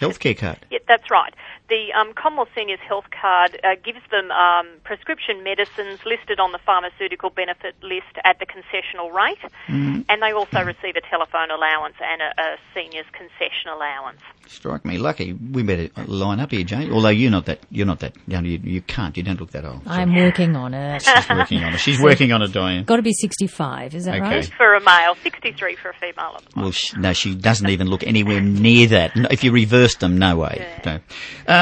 healthcare 0.00 0.36
card. 0.36 0.66
Yeah, 0.70 0.80
that's 0.88 1.10
right. 1.10 1.32
The 1.68 1.92
um, 1.98 2.12
Commonwealth 2.14 2.48
Seniors 2.54 2.78
Health 2.86 3.06
Card 3.10 3.58
uh, 3.64 3.74
gives 3.84 3.98
them 4.10 4.30
um, 4.30 4.66
prescription 4.84 5.42
medicines 5.42 5.98
listed 6.06 6.38
on 6.38 6.52
the 6.52 6.58
pharmaceutical 6.64 7.30
benefit 7.30 7.74
list 7.82 8.14
at 8.24 8.38
the 8.38 8.46
concessional 8.46 9.12
rate, 9.12 9.38
Mm-hmm. 9.68 10.02
and 10.08 10.22
they 10.22 10.30
also 10.32 10.60
receive 10.62 10.94
a 10.96 11.00
telephone 11.10 11.50
allowance 11.50 11.96
and 12.00 12.22
a, 12.22 12.40
a 12.40 12.56
seniors 12.74 13.06
concession 13.12 13.68
allowance. 13.74 14.20
Strike 14.46 14.84
me 14.84 14.96
lucky. 14.96 15.32
We 15.32 15.64
better 15.64 15.88
line 16.06 16.38
up 16.38 16.52
here, 16.52 16.62
Jane. 16.62 16.92
Although 16.92 17.08
you're 17.08 17.32
not 17.32 17.46
that, 17.46 17.58
you're 17.70 17.86
not 17.86 17.98
that, 18.00 18.14
you, 18.28 18.40
know, 18.40 18.48
you, 18.48 18.58
you 18.62 18.80
can't, 18.82 19.16
you 19.16 19.24
don't 19.24 19.40
look 19.40 19.50
that 19.50 19.64
old. 19.64 19.80
I'm 19.86 20.14
working 20.14 20.54
on 20.54 20.72
it. 20.72 21.02
She's 21.02 21.28
working 21.28 21.64
on 21.64 21.74
it. 21.74 21.78
She's 21.80 22.00
working 22.00 22.30
on 22.32 22.42
it, 22.42 22.52
Diane. 22.52 22.84
Got 22.84 22.96
to 22.96 23.02
be 23.02 23.12
65, 23.12 23.94
is 23.96 24.04
that 24.04 24.14
Okay. 24.16 24.22
right? 24.36 24.52
For 24.56 24.74
a 24.74 24.80
male, 24.80 25.16
63 25.22 25.74
for 25.76 25.90
a 25.90 25.94
female 25.94 26.36
at 26.36 26.44
the 26.44 26.56
moment. 26.56 26.56
Well, 26.56 26.70
sh 26.70 26.94
no, 26.96 27.12
she 27.12 27.34
doesn't 27.34 27.68
even 27.68 27.88
look 27.88 28.04
anywhere 28.06 28.40
near 28.40 28.86
that. 28.88 29.12
If 29.32 29.42
you 29.42 29.50
reversed 29.50 29.98
them, 30.00 30.16
no 30.16 30.36
way. 30.36 30.64
No. 30.84 31.00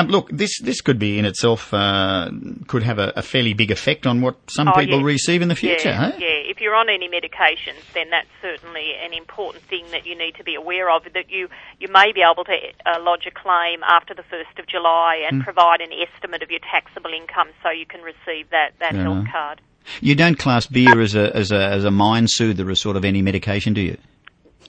Um, 0.00 0.08
look, 0.08 0.28
this 0.30 0.58
this 0.60 0.80
could 0.80 0.98
be 0.98 1.18
in 1.18 1.24
itself 1.24 1.72
uh, 1.74 2.30
could 2.66 2.82
have 2.82 2.98
a, 2.98 3.12
a 3.16 3.22
fairly 3.22 3.54
big 3.54 3.70
effect 3.70 4.06
on 4.06 4.20
what 4.20 4.36
some 4.50 4.68
Oh, 4.68 4.72
people 4.72 4.98
yes. 4.98 5.04
receive 5.04 5.42
in 5.42 5.48
the 5.48 5.54
future. 5.54 5.88
yeah, 5.90 6.10
huh? 6.10 6.12
yeah. 6.18 6.28
If 6.50 6.60
you're 6.60 6.74
on 6.74 6.88
any 6.88 7.08
medications, 7.08 7.82
then 7.94 8.10
that's 8.10 8.28
certainly 8.42 8.92
an 9.04 9.12
important 9.12 9.64
thing 9.64 9.84
that 9.92 10.06
you 10.06 10.16
need 10.16 10.34
to 10.36 10.44
be 10.44 10.54
aware 10.54 10.90
of. 10.90 11.04
That 11.14 11.30
you 11.30 11.48
you 11.80 11.88
may 11.92 12.12
be 12.12 12.22
able 12.22 12.44
to 12.44 12.52
uh, 12.86 13.00
lodge 13.00 13.26
a 13.26 13.30
claim 13.30 13.82
after 13.84 14.14
the 14.14 14.22
first 14.24 14.58
of 14.58 14.66
July 14.66 15.22
and 15.28 15.40
Hmm. 15.40 15.44
provide 15.44 15.80
an 15.80 15.90
estimate 15.92 16.42
of 16.42 16.50
your 16.50 16.60
taxable 16.60 17.12
income, 17.12 17.48
so 17.62 17.70
you 17.70 17.86
can 17.86 18.02
receive 18.02 18.50
that 18.50 18.70
that 18.80 18.92
Fair 18.92 19.02
health 19.02 19.26
card. 19.32 19.60
You 20.00 20.14
don't 20.14 20.38
class 20.38 20.66
beer 20.66 21.00
as 21.00 21.14
a 21.14 21.34
as 21.36 21.52
a 21.52 21.62
as 21.62 21.84
a 21.84 21.90
mind 21.90 22.30
soother 22.30 22.70
as 22.70 22.80
sort 22.80 22.96
of 22.96 23.04
any 23.04 23.20
medication, 23.22 23.74
do 23.74 23.80
you? 23.82 23.96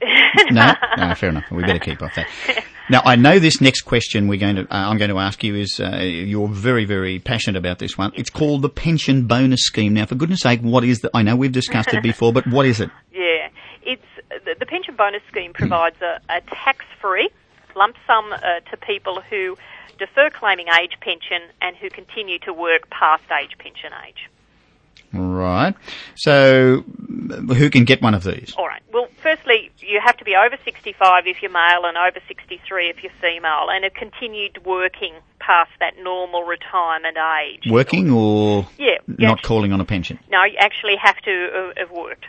no, 0.52 0.74
no, 0.98 1.16
fair 1.16 1.30
enough. 1.30 1.50
We 1.52 1.64
better 1.64 1.80
keep 1.80 2.02
off 2.02 2.16
that. 2.16 2.28
Now, 2.88 3.02
I 3.04 3.16
know 3.16 3.40
this 3.40 3.62
next 3.62 3.82
question 3.82 4.28
we're 4.28 4.40
going 4.40 4.58
to, 4.58 4.62
uh, 4.64 4.90
I'm 4.90 4.98
going 4.98 5.10
to 5.10 5.18
ask 5.18 5.44
you 5.44 5.56
is, 5.56 5.80
uh, 5.80 5.98
you're 5.98 6.48
very, 6.48 6.86
very 6.86 7.18
passionate 7.18 7.58
about 7.58 7.80
this 7.80 7.98
one. 7.98 8.12
It's 8.14 8.30
called 8.30 8.62
the 8.62 8.70
pension 8.70 9.26
bonus 9.26 9.62
scheme. 9.62 9.96
Now, 9.96 10.06
for 10.06 10.14
goodness 10.14 10.42
sake, 10.42 10.62
what 10.62 10.84
is 10.84 11.00
the, 11.00 11.10
I 11.12 11.24
know 11.24 11.36
we've 11.36 11.52
discussed 11.52 11.94
it 11.94 12.04
before, 12.04 12.32
but 12.32 12.46
what 12.48 12.66
is 12.66 12.80
it? 12.80 12.90
Yeah, 13.12 13.48
it's 13.82 14.06
the, 14.30 14.56
the 14.60 14.66
pension 14.66 14.96
bonus 14.96 15.22
scheme 15.30 15.54
provides 15.54 15.96
a, 16.02 16.20
a 16.30 16.42
tax-free 16.42 17.30
lump 17.76 17.96
sum 18.06 18.34
uh, 18.34 18.60
to 18.70 18.78
people 18.78 19.22
who 19.22 19.58
defer 19.98 20.30
claiming 20.30 20.68
age 20.82 20.98
pension 21.00 21.42
and 21.62 21.76
who 21.78 21.90
continue 21.90 22.38
to 22.40 22.54
work 22.54 22.90
past 22.90 23.24
age 23.42 23.58
pension 23.58 23.92
age. 24.06 24.30
Right. 25.14 25.74
So, 26.16 26.84
who 26.84 27.70
can 27.70 27.86
get 27.86 28.02
one 28.02 28.14
of 28.14 28.24
these? 28.24 28.54
All 28.58 28.68
right. 28.68 28.82
Well, 28.92 29.08
firstly, 29.22 29.72
you 29.80 30.00
have 30.04 30.18
to 30.18 30.26
be 30.26 30.36
over 30.36 30.58
65 30.64 31.28
if 31.28 31.42
you're 31.42 31.52
male 31.52 31.86
and 31.86 31.98
over 31.98 32.20
63 32.28 32.90
if 32.90 33.02
you're 33.04 33.12
female, 33.22 33.68
and 33.70 33.84
have 33.86 33.94
continued 33.94 34.66
working 34.66 35.14
past 35.40 35.72
that 35.80 35.94
normal 36.02 36.44
retirement 36.44 37.18
age. 37.44 37.64
Working 37.70 38.12
or 38.12 38.68
Yeah. 38.78 38.98
not 39.08 39.42
calling 39.42 39.72
on 39.72 39.80
a 39.80 39.86
pension? 39.86 40.20
No, 40.30 40.44
you 40.44 40.58
actually 40.60 40.96
have 41.02 41.18
to 41.22 41.50
uh, 41.54 41.74
have 41.78 41.92
worked. 41.92 42.26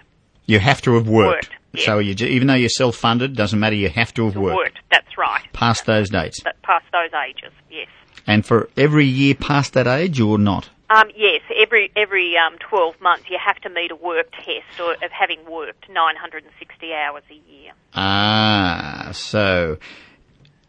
You 0.46 0.60
have 0.60 0.80
to 0.82 0.94
have 0.94 1.08
worked. 1.08 1.48
Worked, 1.48 1.56
yeah. 1.72 1.84
So 1.84 1.98
you, 1.98 2.14
even 2.24 2.46
though 2.46 2.54
you're 2.54 2.68
self-funded, 2.68 3.34
doesn't 3.34 3.58
matter, 3.58 3.74
you 3.74 3.88
have 3.88 4.14
to 4.14 4.26
have 4.26 4.36
worked. 4.36 4.56
Worked. 4.56 4.78
That's 4.92 5.18
right. 5.18 5.42
Past 5.52 5.86
those 5.86 6.08
dates. 6.08 6.40
Past 6.62 6.84
those 6.92 7.10
ages. 7.28 7.52
Yes. 7.68 7.88
And 8.28 8.46
for 8.46 8.68
every 8.76 9.06
year 9.06 9.34
past 9.34 9.72
that 9.74 9.86
age 9.88 10.20
or 10.20 10.38
not? 10.38 10.70
Um, 10.88 11.08
yes, 11.16 11.40
every 11.56 11.90
every 11.96 12.34
um, 12.36 12.58
12 12.58 13.00
months 13.00 13.24
you 13.28 13.38
have 13.44 13.56
to 13.62 13.68
meet 13.68 13.90
a 13.90 13.96
work 13.96 14.30
test 14.32 14.80
or 14.80 14.92
of 14.92 15.10
having 15.10 15.44
worked 15.50 15.88
960 15.90 16.92
hours 16.94 17.24
a 17.30 17.34
year. 17.50 17.72
Ah, 17.94 19.10
so 19.12 19.78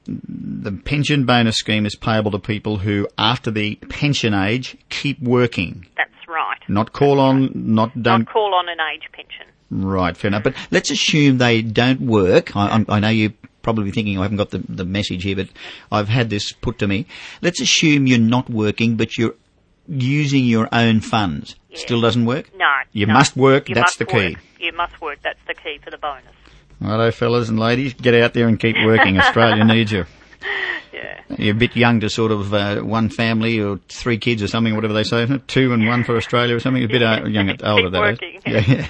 the 0.07 0.71
pension 0.71 1.25
bonus 1.25 1.55
scheme 1.57 1.85
is 1.85 1.95
payable 1.95 2.31
to 2.31 2.39
people 2.39 2.77
who, 2.77 3.07
after 3.17 3.51
the 3.51 3.75
pension 3.89 4.33
age, 4.33 4.77
keep 4.89 5.21
working. 5.21 5.85
That's 5.97 6.27
right. 6.27 6.57
Not 6.67 6.93
call 6.93 7.19
on, 7.19 7.51
not 7.53 7.91
don't. 8.01 8.21
Not 8.21 8.33
call 8.33 8.55
on 8.55 8.69
an 8.69 8.77
age 8.93 9.03
pension. 9.11 9.45
Right, 9.69 10.15
fair 10.15 10.29
enough. 10.29 10.43
But 10.43 10.55
let's 10.71 10.89
assume 10.89 11.37
they 11.37 11.61
don't 11.61 12.01
work. 12.01 12.55
I, 12.55 12.67
I'm- 12.69 12.85
I 12.89 12.99
know 13.01 13.09
you're 13.09 13.33
probably 13.61 13.91
thinking 13.91 14.17
I 14.17 14.21
haven't 14.23 14.37
got 14.37 14.51
the, 14.51 14.59
the 14.69 14.85
message 14.85 15.23
here, 15.23 15.35
but 15.35 15.49
I've 15.91 16.07
had 16.07 16.29
this 16.29 16.53
put 16.53 16.79
to 16.79 16.87
me. 16.87 17.05
Let's 17.41 17.59
assume 17.59 18.07
you're 18.07 18.17
not 18.17 18.49
working, 18.49 18.95
but 18.95 19.17
you're 19.17 19.35
using 19.87 20.45
your 20.45 20.67
own 20.71 21.01
funds. 21.01 21.55
Still 21.73 22.01
doesn't 22.01 22.25
work? 22.25 22.49
No. 22.55 22.65
You 22.91 23.05
no. 23.05 23.13
must 23.13 23.35
work, 23.35 23.69
You 23.69 23.75
that's 23.75 23.91
must 23.91 23.99
the 23.99 24.05
key. 24.05 24.29
work. 24.33 24.43
You 24.59 24.73
must 24.73 24.99
work. 25.01 25.19
That's 25.23 25.39
the 25.47 25.53
key 25.53 25.79
for 25.83 25.91
the 25.91 25.97
bonus. 25.97 26.23
Righto, 26.79 27.11
fellas 27.11 27.49
and 27.49 27.59
ladies, 27.59 27.93
get 27.93 28.13
out 28.15 28.33
there 28.33 28.47
and 28.47 28.59
keep 28.59 28.75
working. 28.83 29.17
Australia 29.19 29.63
needs 29.63 29.91
you. 29.91 30.05
Yeah. 30.93 31.21
You're 31.37 31.55
a 31.55 31.57
bit 31.57 31.75
young 31.75 31.99
to 31.99 32.09
sort 32.09 32.31
of 32.31 32.53
uh, 32.53 32.81
one 32.81 33.09
family 33.09 33.59
or 33.59 33.79
three 33.89 34.17
kids 34.17 34.41
or 34.41 34.47
something, 34.47 34.75
whatever 34.75 34.93
they 34.93 35.03
say, 35.03 35.23
isn't 35.23 35.35
it? 35.35 35.47
Two 35.47 35.73
and 35.73 35.87
one 35.87 36.03
for 36.03 36.15
Australia 36.17 36.55
or 36.55 36.59
something. 36.59 36.83
A 36.83 36.87
bit 36.87 37.03
uh, 37.03 37.23
young, 37.27 37.49
older 37.63 37.89
that 37.91 38.19
is. 38.23 38.41
yeah. 38.67 38.87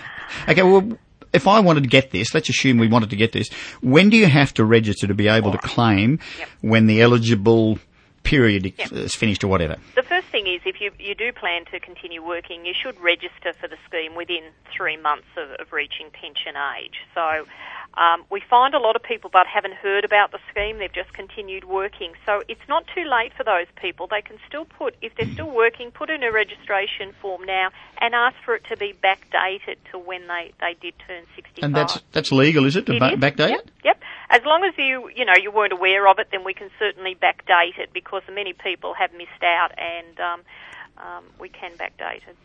Okay, 0.47 0.63
well, 0.63 0.97
if 1.33 1.47
I 1.47 1.59
wanted 1.59 1.83
to 1.83 1.89
get 1.89 2.11
this, 2.11 2.33
let's 2.33 2.49
assume 2.49 2.77
we 2.77 2.87
wanted 2.87 3.09
to 3.09 3.15
get 3.17 3.33
this. 3.33 3.49
When 3.81 4.09
do 4.09 4.15
you 4.17 4.27
have 4.27 4.53
to 4.55 4.63
register 4.65 5.07
to 5.07 5.13
be 5.13 5.27
able 5.27 5.51
to 5.51 5.57
claim 5.57 6.19
Yep. 6.39 6.49
when 6.61 6.87
the 6.87 7.01
eligible 7.01 7.79
period 8.27 8.73
Yep. 8.77 8.91
is 8.91 9.15
finished 9.15 9.43
or 9.43 9.47
whatever? 9.47 9.77
The 9.95 10.03
first 10.03 10.27
thing 10.27 10.47
is 10.47 10.61
if 10.65 10.81
you, 10.81 10.91
you 10.99 11.15
do 11.15 11.31
plan 11.31 11.65
to 11.71 11.79
continue 11.79 12.21
working, 12.23 12.65
you 12.65 12.73
should 12.73 12.99
register 12.99 13.53
for 13.59 13.67
the 13.67 13.77
scheme 13.87 14.15
within 14.15 14.43
three 14.75 14.97
months 14.97 15.27
of, 15.37 15.49
of 15.59 15.71
reaching 15.71 16.07
pension 16.11 16.55
age. 16.77 16.95
So 17.15 17.45
um, 17.97 18.25
we 18.29 18.41
find 18.41 18.73
a 18.73 18.79
lot 18.79 18.95
of 18.95 19.03
people 19.03 19.29
but 19.31 19.47
haven't 19.47 19.73
heard 19.73 20.03
about 20.03 20.31
the 20.31 20.39
scheme, 20.51 20.77
they've 20.77 20.93
just 20.93 21.13
continued 21.13 21.63
working. 21.63 22.11
So 22.25 22.43
it's 22.47 22.67
not 22.67 22.83
too 22.93 23.05
late 23.09 23.31
for 23.35 23.43
those 23.43 23.67
people. 23.81 24.07
They 24.07 24.21
can 24.21 24.37
still 24.47 24.65
put, 24.65 24.95
if 25.01 25.15
they're 25.15 25.31
still 25.31 25.49
working, 25.49 25.91
put 25.91 26.09
in 26.09 26.21
a 26.23 26.31
registration 26.31 27.13
form 27.21 27.43
now 27.45 27.69
and 28.01 28.13
ask 28.13 28.35
for 28.45 28.55
it 28.55 28.63
to 28.69 28.77
be 28.77 28.93
backdated 29.03 29.77
to 29.91 29.97
when 29.97 30.27
they, 30.27 30.51
they 30.59 30.75
did 30.81 30.93
turn 31.07 31.23
65. 31.35 31.63
And 31.63 31.75
that's 31.75 31.99
that's 32.11 32.31
legal, 32.31 32.65
is 32.65 32.75
it, 32.75 32.85
to 32.87 32.93
It 32.95 32.99
ba- 32.99 33.15
backdate 33.17 33.49
yep, 33.49 33.59
it? 33.61 33.71
Yep. 33.85 34.01
As 34.29 34.41
long 34.45 34.63
as 34.63 34.73
you, 34.77 35.09
you 35.15 35.25
know, 35.25 35.33
you 35.41 35.51
weren't 35.51 35.73
aware 35.73 36.07
of 36.07 36.19
it, 36.19 36.27
then 36.31 36.43
we 36.43 36.53
can 36.53 36.69
certainly 36.77 37.15
backdate 37.15 37.79
it 37.79 37.93
because 37.93 38.23
many 38.31 38.53
people 38.53 38.93
have 38.93 39.13
missed 39.13 39.43
out, 39.43 39.71
and 39.77 40.19
um, 40.19 40.41
um, 40.97 41.23
we 41.39 41.49
can 41.49 41.71
backdate 41.71 42.27
it. 42.27 42.35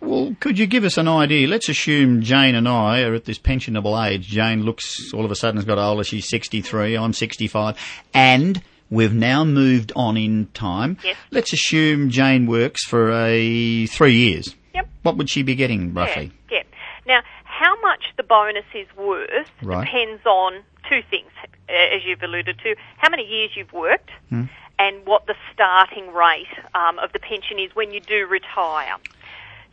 Well, 0.00 0.36
could 0.40 0.58
you 0.58 0.66
give 0.66 0.84
us 0.84 0.98
an 0.98 1.08
idea? 1.08 1.46
Let's 1.46 1.68
assume 1.68 2.22
Jane 2.22 2.54
and 2.54 2.68
I 2.68 3.02
are 3.02 3.14
at 3.14 3.24
this 3.24 3.38
pensionable 3.38 4.06
age. 4.06 4.26
Jane 4.26 4.62
looks 4.62 5.12
all 5.14 5.24
of 5.24 5.30
a 5.30 5.36
sudden 5.36 5.56
has 5.56 5.64
got 5.64 5.78
older. 5.78 6.04
She's 6.04 6.28
63. 6.28 6.96
I'm 6.96 7.12
65. 7.12 7.78
And 8.12 8.62
we've 8.90 9.14
now 9.14 9.44
moved 9.44 9.92
on 9.94 10.16
in 10.16 10.48
time. 10.52 10.98
Yes. 11.04 11.16
Let's 11.30 11.52
assume 11.52 12.10
Jane 12.10 12.46
works 12.46 12.84
for 12.84 13.12
a 13.12 13.86
three 13.86 14.14
years. 14.14 14.54
Yep. 14.74 14.88
What 15.02 15.16
would 15.16 15.30
she 15.30 15.42
be 15.42 15.54
getting 15.54 15.94
roughly? 15.94 16.32
Yeah. 16.50 16.58
yeah. 16.58 16.62
Now, 17.06 17.20
how 17.64 17.80
much 17.80 18.04
the 18.16 18.22
bonus 18.22 18.68
is 18.74 18.88
worth 18.96 19.48
Right. 19.62 19.84
depends 19.84 20.22
on 20.26 20.50
two 20.88 21.02
things, 21.10 21.30
as 21.68 22.00
you've 22.06 22.22
alluded 22.22 22.58
to: 22.64 22.76
how 22.98 23.08
many 23.10 23.24
years 23.24 23.50
you've 23.56 23.72
worked, 23.72 24.10
Hmm. 24.28 24.44
and 24.78 24.94
what 25.06 25.26
the 25.26 25.36
starting 25.52 26.12
rate 26.12 26.52
um, 26.74 26.98
of 26.98 27.12
the 27.12 27.18
pension 27.30 27.58
is 27.58 27.70
when 27.74 27.92
you 27.94 28.00
do 28.00 28.26
retire. 28.26 28.96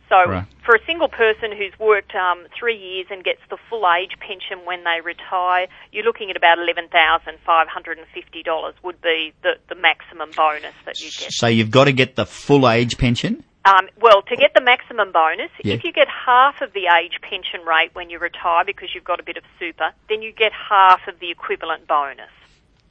So, 0.08 0.18
Right. 0.28 0.44
for 0.64 0.74
a 0.74 0.84
single 0.84 1.08
person 1.08 1.52
who's 1.58 1.72
worked 1.78 2.14
um, 2.14 2.46
three 2.58 2.76
years 2.76 3.06
and 3.10 3.24
gets 3.24 3.40
the 3.48 3.56
full 3.68 3.84
age 3.98 4.14
pension 4.20 4.58
when 4.66 4.84
they 4.84 5.00
retire, 5.00 5.68
you're 5.90 6.04
looking 6.04 6.28
at 6.30 6.36
about 6.36 6.58
eleven 6.58 6.88
thousand 6.88 7.38
five 7.46 7.68
hundred 7.68 7.98
and 7.98 8.06
fifty 8.08 8.42
dollars 8.42 8.74
would 8.82 9.00
be 9.00 9.32
the, 9.42 9.52
the 9.68 9.74
maximum 9.74 10.30
bonus 10.36 10.74
that 10.86 11.00
you 11.00 11.10
get. 11.10 11.32
So 11.32 11.46
you've 11.46 11.70
got 11.70 11.84
to 11.84 11.92
get 11.92 12.16
the 12.16 12.26
full 12.26 12.68
age 12.68 12.96
pension? 12.98 13.44
Um, 13.64 13.88
well, 14.00 14.22
to 14.22 14.36
get 14.36 14.54
the 14.54 14.60
maximum 14.60 15.12
bonus, 15.12 15.50
Yeah. 15.62 15.74
if 15.74 15.84
you 15.84 15.92
get 15.92 16.08
half 16.08 16.60
of 16.60 16.72
the 16.72 16.86
age 17.00 17.18
pension 17.22 17.60
rate 17.64 17.90
when 17.94 18.10
you 18.10 18.18
retire 18.18 18.64
because 18.64 18.88
you've 18.94 19.04
got 19.04 19.20
a 19.20 19.22
bit 19.22 19.36
of 19.36 19.44
super, 19.58 19.92
then 20.08 20.20
you 20.20 20.32
get 20.32 20.52
half 20.52 21.06
of 21.06 21.20
the 21.20 21.30
equivalent 21.30 21.86
bonus. 21.86 22.30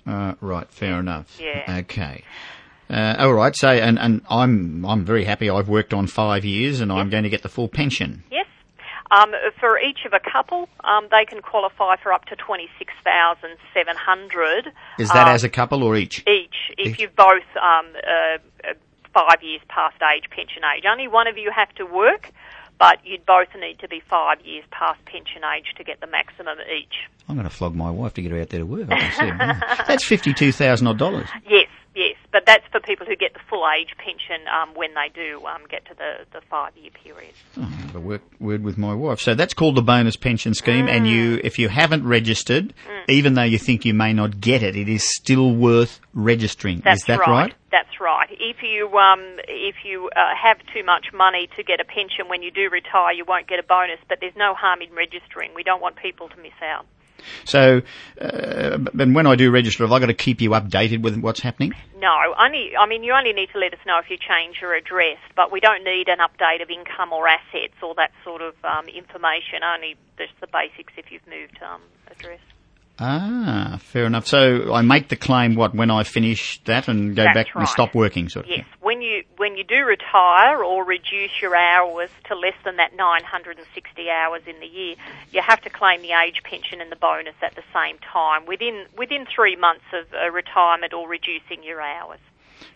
Uh, 0.08 0.34
right, 0.40 0.70
fair 0.70 1.00
enough. 1.00 1.38
Yeah. 1.40 1.80
Okay. 1.82 2.24
Uh, 2.90 3.16
all 3.20 3.34
right. 3.34 3.56
So, 3.56 3.70
and, 3.70 4.00
and 4.00 4.22
I'm 4.30 4.86
I'm 4.86 5.06
very 5.06 5.24
happy. 5.26 5.50
I've 5.50 5.70
worked 5.70 5.94
on 5.94 6.08
five 6.08 6.44
years, 6.44 6.82
and 6.82 6.92
I'm 6.92 7.10
going 7.10 7.24
to 7.24 7.30
get 7.30 7.42
the 7.44 7.50
full 7.50 7.68
pension. 7.68 8.24
Yes. 8.32 8.48
Um, 9.12 9.32
for 9.60 9.78
each 9.80 10.06
of 10.06 10.14
a 10.14 10.20
couple, 10.20 10.70
um, 10.86 11.08
they 11.12 11.26
can 11.26 11.42
qualify 11.42 11.98
for 11.98 12.14
up 12.14 12.26
to 12.26 12.36
twenty 12.36 12.70
six 12.80 12.94
thousand 13.04 13.58
seven 13.74 13.96
hundred. 13.98 14.72
Is 14.98 15.10
that 15.10 15.28
um, 15.28 15.36
as 15.36 15.44
a 15.44 15.50
couple 15.50 15.84
or 15.84 15.96
each? 15.98 16.26
each 16.28 16.56
if 16.78 16.94
Each. 16.94 17.00
you've 17.02 17.16
both 17.16 17.44
um, 17.62 17.86
uh, 17.96 18.74
five 19.14 19.42
years 19.42 19.62
past 19.68 19.98
age 20.16 20.30
pension 20.30 20.64
age. 20.76 20.84
Only 20.90 21.08
one 21.08 21.28
of 21.28 21.38
you 21.38 21.52
have 21.56 21.74
to 21.76 21.86
work, 21.86 22.32
but 22.80 23.00
you'd 23.06 23.26
both 23.26 23.50
need 23.60 23.80
to 23.80 23.88
be 23.88 24.00
five 24.00 24.42
years 24.46 24.64
past 24.72 25.04
pension 25.06 25.42
age 25.58 25.74
to 25.78 25.84
get 25.84 26.00
the 26.00 26.08
maximum 26.08 26.58
each. 26.76 26.94
I'm 27.30 27.36
going 27.36 27.48
to 27.48 27.54
flog 27.54 27.76
my 27.76 27.90
wife 27.92 28.14
to 28.16 28.22
get 28.22 28.32
her 28.32 28.42
out 28.42 28.50
there 28.50 28.60
to 28.62 28.66
work. 28.66 28.88
I 28.90 29.00
can 29.00 29.12
see. 29.78 29.84
That's 29.88 30.06
fifty-two 30.06 30.52
thousand 30.52 30.88
odd 30.88 30.98
dollars. 30.98 31.30
Yes. 31.50 31.61
But 32.32 32.46
that's 32.46 32.66
for 32.72 32.80
people 32.80 33.06
who 33.06 33.16
get 33.16 33.34
the 33.34 33.40
full 33.50 33.66
age 33.80 33.96
pension 33.98 34.48
um, 34.48 34.74
when 34.74 34.94
they 34.94 35.10
do 35.14 35.46
um, 35.46 35.62
get 35.70 35.86
to 35.86 35.94
the, 35.94 36.26
the 36.32 36.42
five 36.50 36.76
year 36.78 36.92
period. 36.92 37.34
Oh, 37.58 37.64
I 37.64 37.66
have 37.66 37.96
a 37.96 38.00
work, 38.00 38.22
word 38.40 38.64
with 38.64 38.78
my 38.78 38.94
wife. 38.94 39.20
So 39.20 39.36
that's 39.36 39.54
called 39.54 39.76
the 39.76 39.82
bonus 39.82 40.16
pension 40.16 40.54
scheme, 40.54 40.88
and 40.88 41.08
you, 41.08 41.40
if 41.44 41.60
you 41.60 41.70
haven't 41.70 42.06
registered, 42.06 42.74
even 43.08 43.34
though 43.34 43.44
you 43.44 43.58
think 43.58 43.86
you 43.86 43.94
may 43.94 44.14
not 44.14 44.40
get 44.40 44.64
it, 44.64 44.76
it 44.76 44.88
is 44.88 45.04
still 45.16 45.54
worth 45.56 46.00
registering. 46.14 46.82
That's 46.84 47.02
is 47.02 47.06
that 47.08 47.20
right. 47.20 47.28
right? 47.28 47.54
That's 47.72 48.00
right. 48.00 48.28
If 48.32 48.64
you 48.64 48.90
um, 48.98 49.22
if 49.48 49.76
you 49.84 50.10
uh, 50.16 50.36
have 50.42 50.58
too 50.74 50.84
much 50.84 51.08
money 51.14 51.50
to 51.56 51.64
get 51.64 51.80
a 51.80 51.86
pension 51.86 52.28
when 52.28 52.42
you 52.42 52.52
do 52.52 52.70
retire, 52.70 53.14
you 53.14 53.26
won't 53.26 53.48
get 53.48 53.60
a 53.60 53.64
bonus. 53.64 54.00
But 54.08 54.20
there's 54.20 54.36
no 54.36 54.54
harm 54.54 54.82
in 54.82 54.94
registering. 54.94 55.52
We 55.56 55.64
don't 55.64 55.82
want 55.82 55.96
people 55.96 56.30
to 56.30 56.38
miss 56.38 56.58
out. 56.62 56.86
So, 57.46 57.82
uh, 58.20 58.78
and 59.00 59.16
when 59.16 59.28
I 59.28 59.36
do 59.36 59.52
register, 59.52 59.84
have 59.84 59.92
I 59.92 60.00
got 60.00 60.08
to 60.08 60.14
keep 60.14 60.42
you 60.42 60.52
updated 60.52 61.02
with 61.02 61.18
what's 61.18 61.40
happening? 61.40 61.74
No, 61.98 62.12
only 62.40 62.72
I 62.80 62.88
mean 62.88 63.04
you 63.04 63.14
only 63.14 63.34
need 63.34 63.50
to 63.54 63.60
let 63.60 63.74
us 63.74 63.80
know 63.86 64.00
if 64.00 64.10
you 64.10 64.18
change 64.18 64.58
your 64.62 64.74
address, 64.74 65.20
but 65.36 65.52
we 65.52 65.60
don't 65.60 65.84
need 65.84 66.08
an 66.08 66.18
update 66.18 66.62
of 66.62 66.70
income 66.70 67.14
or 67.14 67.28
assets 67.28 67.76
or 67.84 67.94
that 67.96 68.12
sort 68.24 68.42
of 68.42 68.56
um, 68.64 68.88
information. 68.88 69.64
Only 69.64 69.96
just 70.18 70.34
the 70.42 70.48
basics 70.48 70.94
if 70.98 71.12
you've 71.12 71.26
moved 71.28 71.60
um, 71.62 71.82
address. 72.10 72.40
Ah, 73.04 73.80
fair 73.82 74.06
enough. 74.06 74.28
So 74.28 74.72
I 74.72 74.84
make 74.84 75.08
the 75.08 75.16
claim 75.16 75.56
what 75.56 75.74
when 75.74 75.90
I 75.90 76.04
finish 76.04 76.62
that 76.66 76.88
and 76.88 77.16
go 77.16 77.24
That's 77.24 77.34
back 77.34 77.48
and 77.56 77.68
stop 77.68 77.96
working, 77.96 78.30
sort 78.30 78.46
of. 78.46 78.52
Yes, 78.52 78.66
when 78.80 79.02
you 79.02 79.24
when 79.38 79.58
you 79.58 79.64
do 79.64 79.84
retire 79.84 80.64
or 80.64 80.86
reduce 80.86 81.42
your 81.42 81.56
hours 81.56 82.12
to 82.26 82.36
less 82.36 82.54
than 82.64 82.76
that 82.76 82.96
960 82.96 84.10
hours 84.10 84.44
in 84.46 84.60
the 84.60 84.68
year, 84.68 84.96
you 85.32 85.42
have 85.42 85.62
to 85.62 85.70
claim 85.72 86.04
the 86.04 86.12
age 86.12 86.44
pension 86.44 86.80
and 86.80 86.92
the 86.92 86.96
bonus 86.96 87.34
at 87.42 87.56
the 87.56 87.64
same 87.74 87.98
time 87.98 88.46
within 88.46 88.86
within 88.96 89.26
three 89.26 89.56
months 89.56 89.86
of 89.94 90.06
uh, 90.14 90.30
retirement 90.30 90.94
or 90.94 91.10
reducing 91.10 91.64
your 91.64 91.82
hours. 91.82 92.20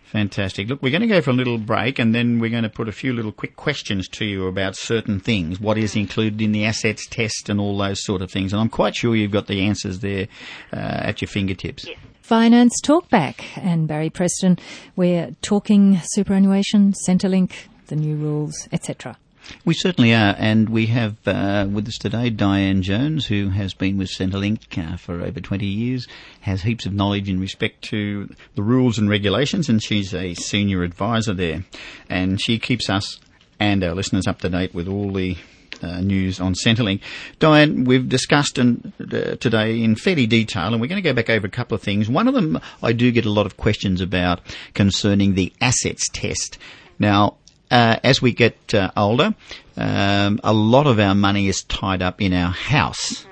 Fantastic. 0.06 0.70
Look, 0.70 0.82
we're 0.82 0.92
going 0.92 1.02
to 1.02 1.08
go 1.08 1.22
for 1.22 1.32
a 1.32 1.34
little 1.34 1.58
break 1.58 2.00
and 2.00 2.16
then 2.16 2.40
we're 2.40 2.50
going 2.50 2.64
to 2.64 2.70
put 2.70 2.88
a 2.88 2.94
few 2.94 3.12
little 3.12 3.32
quick 3.32 3.56
questions 3.56 4.08
to 4.10 4.26
you 4.26 4.48
about 4.48 4.76
certain 4.76 5.20
things, 5.20 5.60
what 5.60 5.78
is 5.78 5.96
included 5.96 6.42
in 6.42 6.52
the 6.52 6.64
assets 6.64 7.06
test 7.08 7.50
and 7.50 7.60
all 7.60 7.78
those 7.78 8.04
sort 8.04 8.22
of 8.22 8.32
things. 8.32 8.54
And 8.54 8.62
I'm 8.62 8.70
quite 8.70 8.96
sure 8.96 9.16
you've 9.16 9.32
got 9.32 9.48
the 9.48 9.66
answers 9.66 10.00
there 10.00 10.28
uh, 10.72 10.78
at 10.78 11.22
your 11.22 11.28
fingertips. 11.28 11.86
Yes. 11.86 11.98
Finance 12.22 12.80
Talkback 12.82 13.44
and 13.56 13.88
Barry 13.88 14.10
Preston. 14.10 14.58
We're 14.96 15.36
talking 15.42 16.00
superannuation, 16.02 16.94
Centrelink, 17.08 17.52
the 17.88 17.96
new 17.96 18.16
rules, 18.16 18.68
etc. 18.72 19.18
We 19.64 19.74
certainly 19.74 20.14
are, 20.14 20.36
and 20.38 20.70
we 20.70 20.88
have 20.88 21.16
uh, 21.28 21.68
with 21.70 21.88
us 21.88 21.98
today 21.98 22.30
Diane 22.30 22.82
Jones, 22.82 23.28
who 23.28 23.50
has 23.50 23.74
been 23.74 23.98
with 23.98 24.10
Centrelink 24.10 24.78
uh, 24.78 24.98
for 24.98 25.22
over 25.22 25.40
20 25.40 25.66
years, 25.66 26.08
has 26.42 26.64
heaps 26.64 26.86
of 26.86 26.94
knowledge 26.94 27.30
in 27.30 27.40
respect 27.40 27.82
to 27.86 28.30
the 28.56 28.64
rules 28.64 28.98
and 28.98 29.10
regulations, 29.10 29.70
and 29.70 29.84
she's 29.84 30.14
a 30.14 30.34
senior 30.36 30.84
advisor 30.84 31.34
there. 31.34 31.66
And 32.10 32.42
she 32.42 32.60
keeps 32.60 32.90
us 32.90 33.20
and 33.60 33.84
our 33.84 33.96
listeners 33.96 34.28
up 34.28 34.40
to 34.40 34.50
date 34.50 34.74
with 34.74 34.88
all 34.88 35.12
the 35.12 35.38
uh, 35.82 36.02
news 36.02 36.40
on 36.40 36.54
Centrelink. 36.54 37.02
Diane, 37.40 37.84
we've 37.84 38.08
discussed 38.08 38.58
and, 38.58 38.94
uh, 39.00 39.36
today 39.36 39.82
in 39.84 39.96
fairly 39.96 40.28
detail, 40.28 40.68
and 40.72 40.82
we're 40.82 40.88
going 40.88 41.02
to 41.02 41.08
go 41.10 41.14
back 41.14 41.30
over 41.30 41.48
a 41.48 41.50
couple 41.50 41.76
of 41.76 41.82
things. 41.82 42.10
One 42.10 42.28
of 42.28 42.34
them 42.34 42.60
I 42.82 42.94
do 42.94 43.12
get 43.12 43.26
a 43.26 43.32
lot 43.32 43.46
of 43.46 43.58
questions 43.58 44.02
about 44.02 44.42
concerning 44.74 45.36
the 45.36 45.54
assets 45.62 46.08
test. 46.12 46.58
Now, 46.98 47.38
uh, 47.72 47.98
as 48.04 48.22
we 48.22 48.32
get 48.32 48.74
uh, 48.74 48.92
older, 48.96 49.36
um, 49.78 50.40
a 50.44 50.54
lot 50.54 50.88
of 50.88 51.00
our 51.00 51.16
money 51.16 51.48
is 51.48 51.64
tied 51.64 52.02
up 52.02 52.22
in 52.22 52.34
our 52.34 52.52
house. 52.52 53.26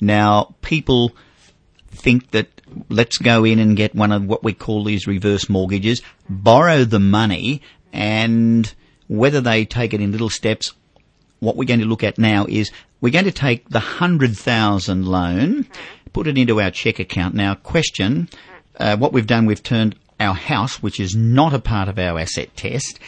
Now, 0.00 0.54
people 0.62 1.12
think 1.90 2.30
that 2.32 2.48
let's 2.88 3.18
go 3.18 3.44
in 3.44 3.58
and 3.58 3.76
get 3.76 3.94
one 3.94 4.12
of 4.12 4.26
what 4.26 4.44
we 4.44 4.52
call 4.52 4.84
these 4.84 5.06
reverse 5.06 5.48
mortgages, 5.48 6.02
borrow 6.28 6.84
the 6.84 7.00
money, 7.00 7.62
and 7.92 8.72
whether 9.08 9.40
they 9.40 9.64
take 9.64 9.94
it 9.94 10.00
in 10.00 10.12
little 10.12 10.30
steps, 10.30 10.72
what 11.40 11.56
we're 11.56 11.64
going 11.64 11.80
to 11.80 11.86
look 11.86 12.04
at 12.04 12.18
now 12.18 12.46
is 12.48 12.70
we're 13.00 13.12
going 13.12 13.24
to 13.24 13.32
take 13.32 13.68
the 13.68 13.80
hundred 13.80 14.36
thousand 14.36 15.06
loan, 15.06 15.66
put 16.12 16.26
it 16.26 16.38
into 16.38 16.60
our 16.60 16.70
check 16.70 16.98
account. 16.98 17.34
Now, 17.34 17.54
question: 17.54 18.28
uh, 18.78 18.96
What 18.96 19.12
we've 19.12 19.26
done, 19.26 19.46
we've 19.46 19.62
turned 19.62 19.96
our 20.18 20.34
house, 20.34 20.82
which 20.82 20.98
is 20.98 21.14
not 21.14 21.52
a 21.52 21.58
part 21.58 21.88
of 21.88 21.98
our 21.98 22.18
asset 22.18 22.56
test, 22.56 22.98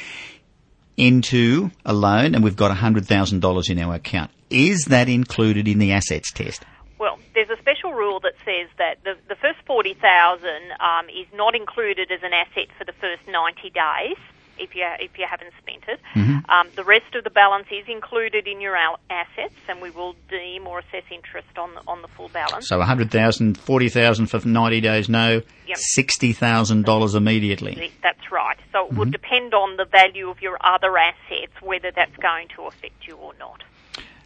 into 0.99 1.71
a 1.87 1.95
loan, 1.95 2.35
and 2.35 2.45
we've 2.45 2.57
got 2.57 2.77
hundred 2.77 3.07
thousand 3.07 3.41
dollars 3.41 3.71
in 3.71 3.79
our 3.79 3.95
account. 3.95 4.31
Is 4.51 4.87
that 4.87 5.09
included 5.09 5.67
in 5.67 5.79
the 5.79 5.93
assets 5.93 6.31
test? 6.33 6.65
Well, 6.99 7.19
there's 7.35 7.51
a 7.51 7.57
special 7.59 7.95
rule 7.95 8.19
that 8.21 8.35
says 8.45 8.69
that 8.79 9.05
the, 9.05 9.15
the 9.29 9.37
first 9.37 9.59
40,000 9.67 10.49
um, 10.81 11.09
is 11.09 11.27
not 11.33 11.55
included 11.55 12.11
as 12.11 12.21
an 12.25 12.33
asset 12.33 12.69
for 12.77 12.85
the 12.85 12.93
first 12.93 13.23
90 13.29 13.71
days 13.71 14.17
if 14.59 14.75
you 14.75 14.87
if 15.01 15.19
you 15.19 15.27
haven't 15.29 15.53
spent 15.63 15.85
it. 15.89 16.01
Um, 16.49 16.69
the 16.77 16.85
rest 16.85 17.15
of 17.15 17.25
the 17.25 17.31
balance 17.31 17.67
is 17.71 17.87
included 17.89 18.47
in 18.47 18.61
your 18.61 18.77
assets, 18.77 19.55
and 19.69 19.81
we 19.81 19.91
will 19.91 20.15
deem 20.31 20.67
or 20.67 20.79
assess 20.81 21.05
interest 21.11 21.59
on 21.59 21.75
the, 21.75 21.81
on 21.87 22.03
the 22.03 22.09
full 22.09 22.29
balance. 22.29 22.69
So 22.69 22.79
100,000, 22.79 23.59
40,000 23.59 24.27
for 24.27 24.47
90 24.47 24.81
days, 24.81 25.09
no. 25.09 25.43
Yep. 25.67 25.79
$60,000 25.99 27.15
immediately. 27.15 27.93
That's 28.03 28.33
right. 28.33 28.57
So 28.73 28.87
it 28.87 28.95
would 28.95 29.13
depend 29.13 29.53
on 29.53 29.77
the 29.77 29.85
value 29.85 30.31
of 30.31 30.41
your 30.41 30.57
other 30.61 30.97
assets 30.97 31.53
whether 31.61 31.91
that's 31.95 32.17
going 32.17 32.49
to 32.57 32.63
affect 32.63 33.07
you 33.07 33.17
or 33.17 33.35
not. 33.39 33.63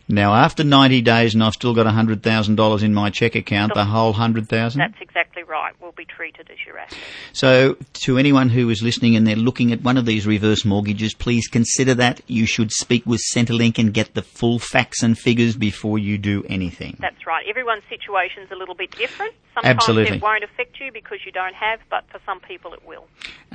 Now, 0.09 0.35
after 0.35 0.63
90 0.63 1.01
days 1.01 1.33
and 1.33 1.43
I've 1.43 1.55
still 1.55 1.75
got 1.75 1.87
$100,000 1.87 2.83
in 2.83 2.95
my 2.95 3.09
check 3.09 3.35
account, 3.35 3.73
the 3.73 3.85
whole 3.85 4.11
100,000? 4.11 4.79
That's 4.79 5.01
exactly 5.01 5.32
right. 5.53 5.79
Will 5.81 5.93
be 5.93 6.07
treated 6.07 6.51
as 6.51 6.57
your 6.67 6.79
asset. 6.79 6.99
So, 7.33 7.77
to 8.05 8.17
anyone 8.17 8.49
who 8.49 8.71
is 8.71 8.83
listening 8.83 9.15
and 9.15 9.27
they're 9.27 9.37
looking 9.37 9.71
at 9.73 9.83
one 9.83 9.99
of 9.99 10.07
these 10.07 10.27
reverse 10.27 10.65
mortgages, 10.65 11.13
please 11.13 11.47
consider 11.47 11.95
that. 11.97 12.23
You 12.27 12.47
should 12.47 12.73
speak 12.73 13.05
with 13.05 13.21
Centrelink 13.35 13.79
and 13.79 13.93
get 13.93 14.15
the 14.15 14.23
full 14.23 14.59
facts 14.59 15.03
and 15.03 15.17
figures 15.17 15.55
before 15.55 15.99
you 15.99 16.17
do 16.17 16.43
anything. 16.49 16.97
That's 17.01 17.27
right. 17.27 17.45
Everyone's 17.49 17.83
situation's 17.91 18.51
a 18.51 18.57
little 18.57 18.75
bit 18.75 18.91
different. 18.93 19.35
Sometimes 19.55 19.77
Absolutely. 19.77 20.17
it 20.17 20.23
won't 20.23 20.43
affect 20.43 20.81
you 20.81 20.91
because 20.91 21.19
you 21.27 21.33
don't 21.33 21.55
have, 21.55 21.81
but 21.91 22.05
for 22.11 22.19
some 22.25 22.41
people 22.41 22.73
it 22.73 22.87
will. 22.87 23.07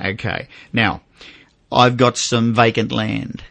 Okay. 0.02 0.46
Now, 0.72 1.02
I've 1.72 1.96
got 1.96 2.16
some 2.16 2.54
vacant 2.54 2.92
land. 2.92 3.42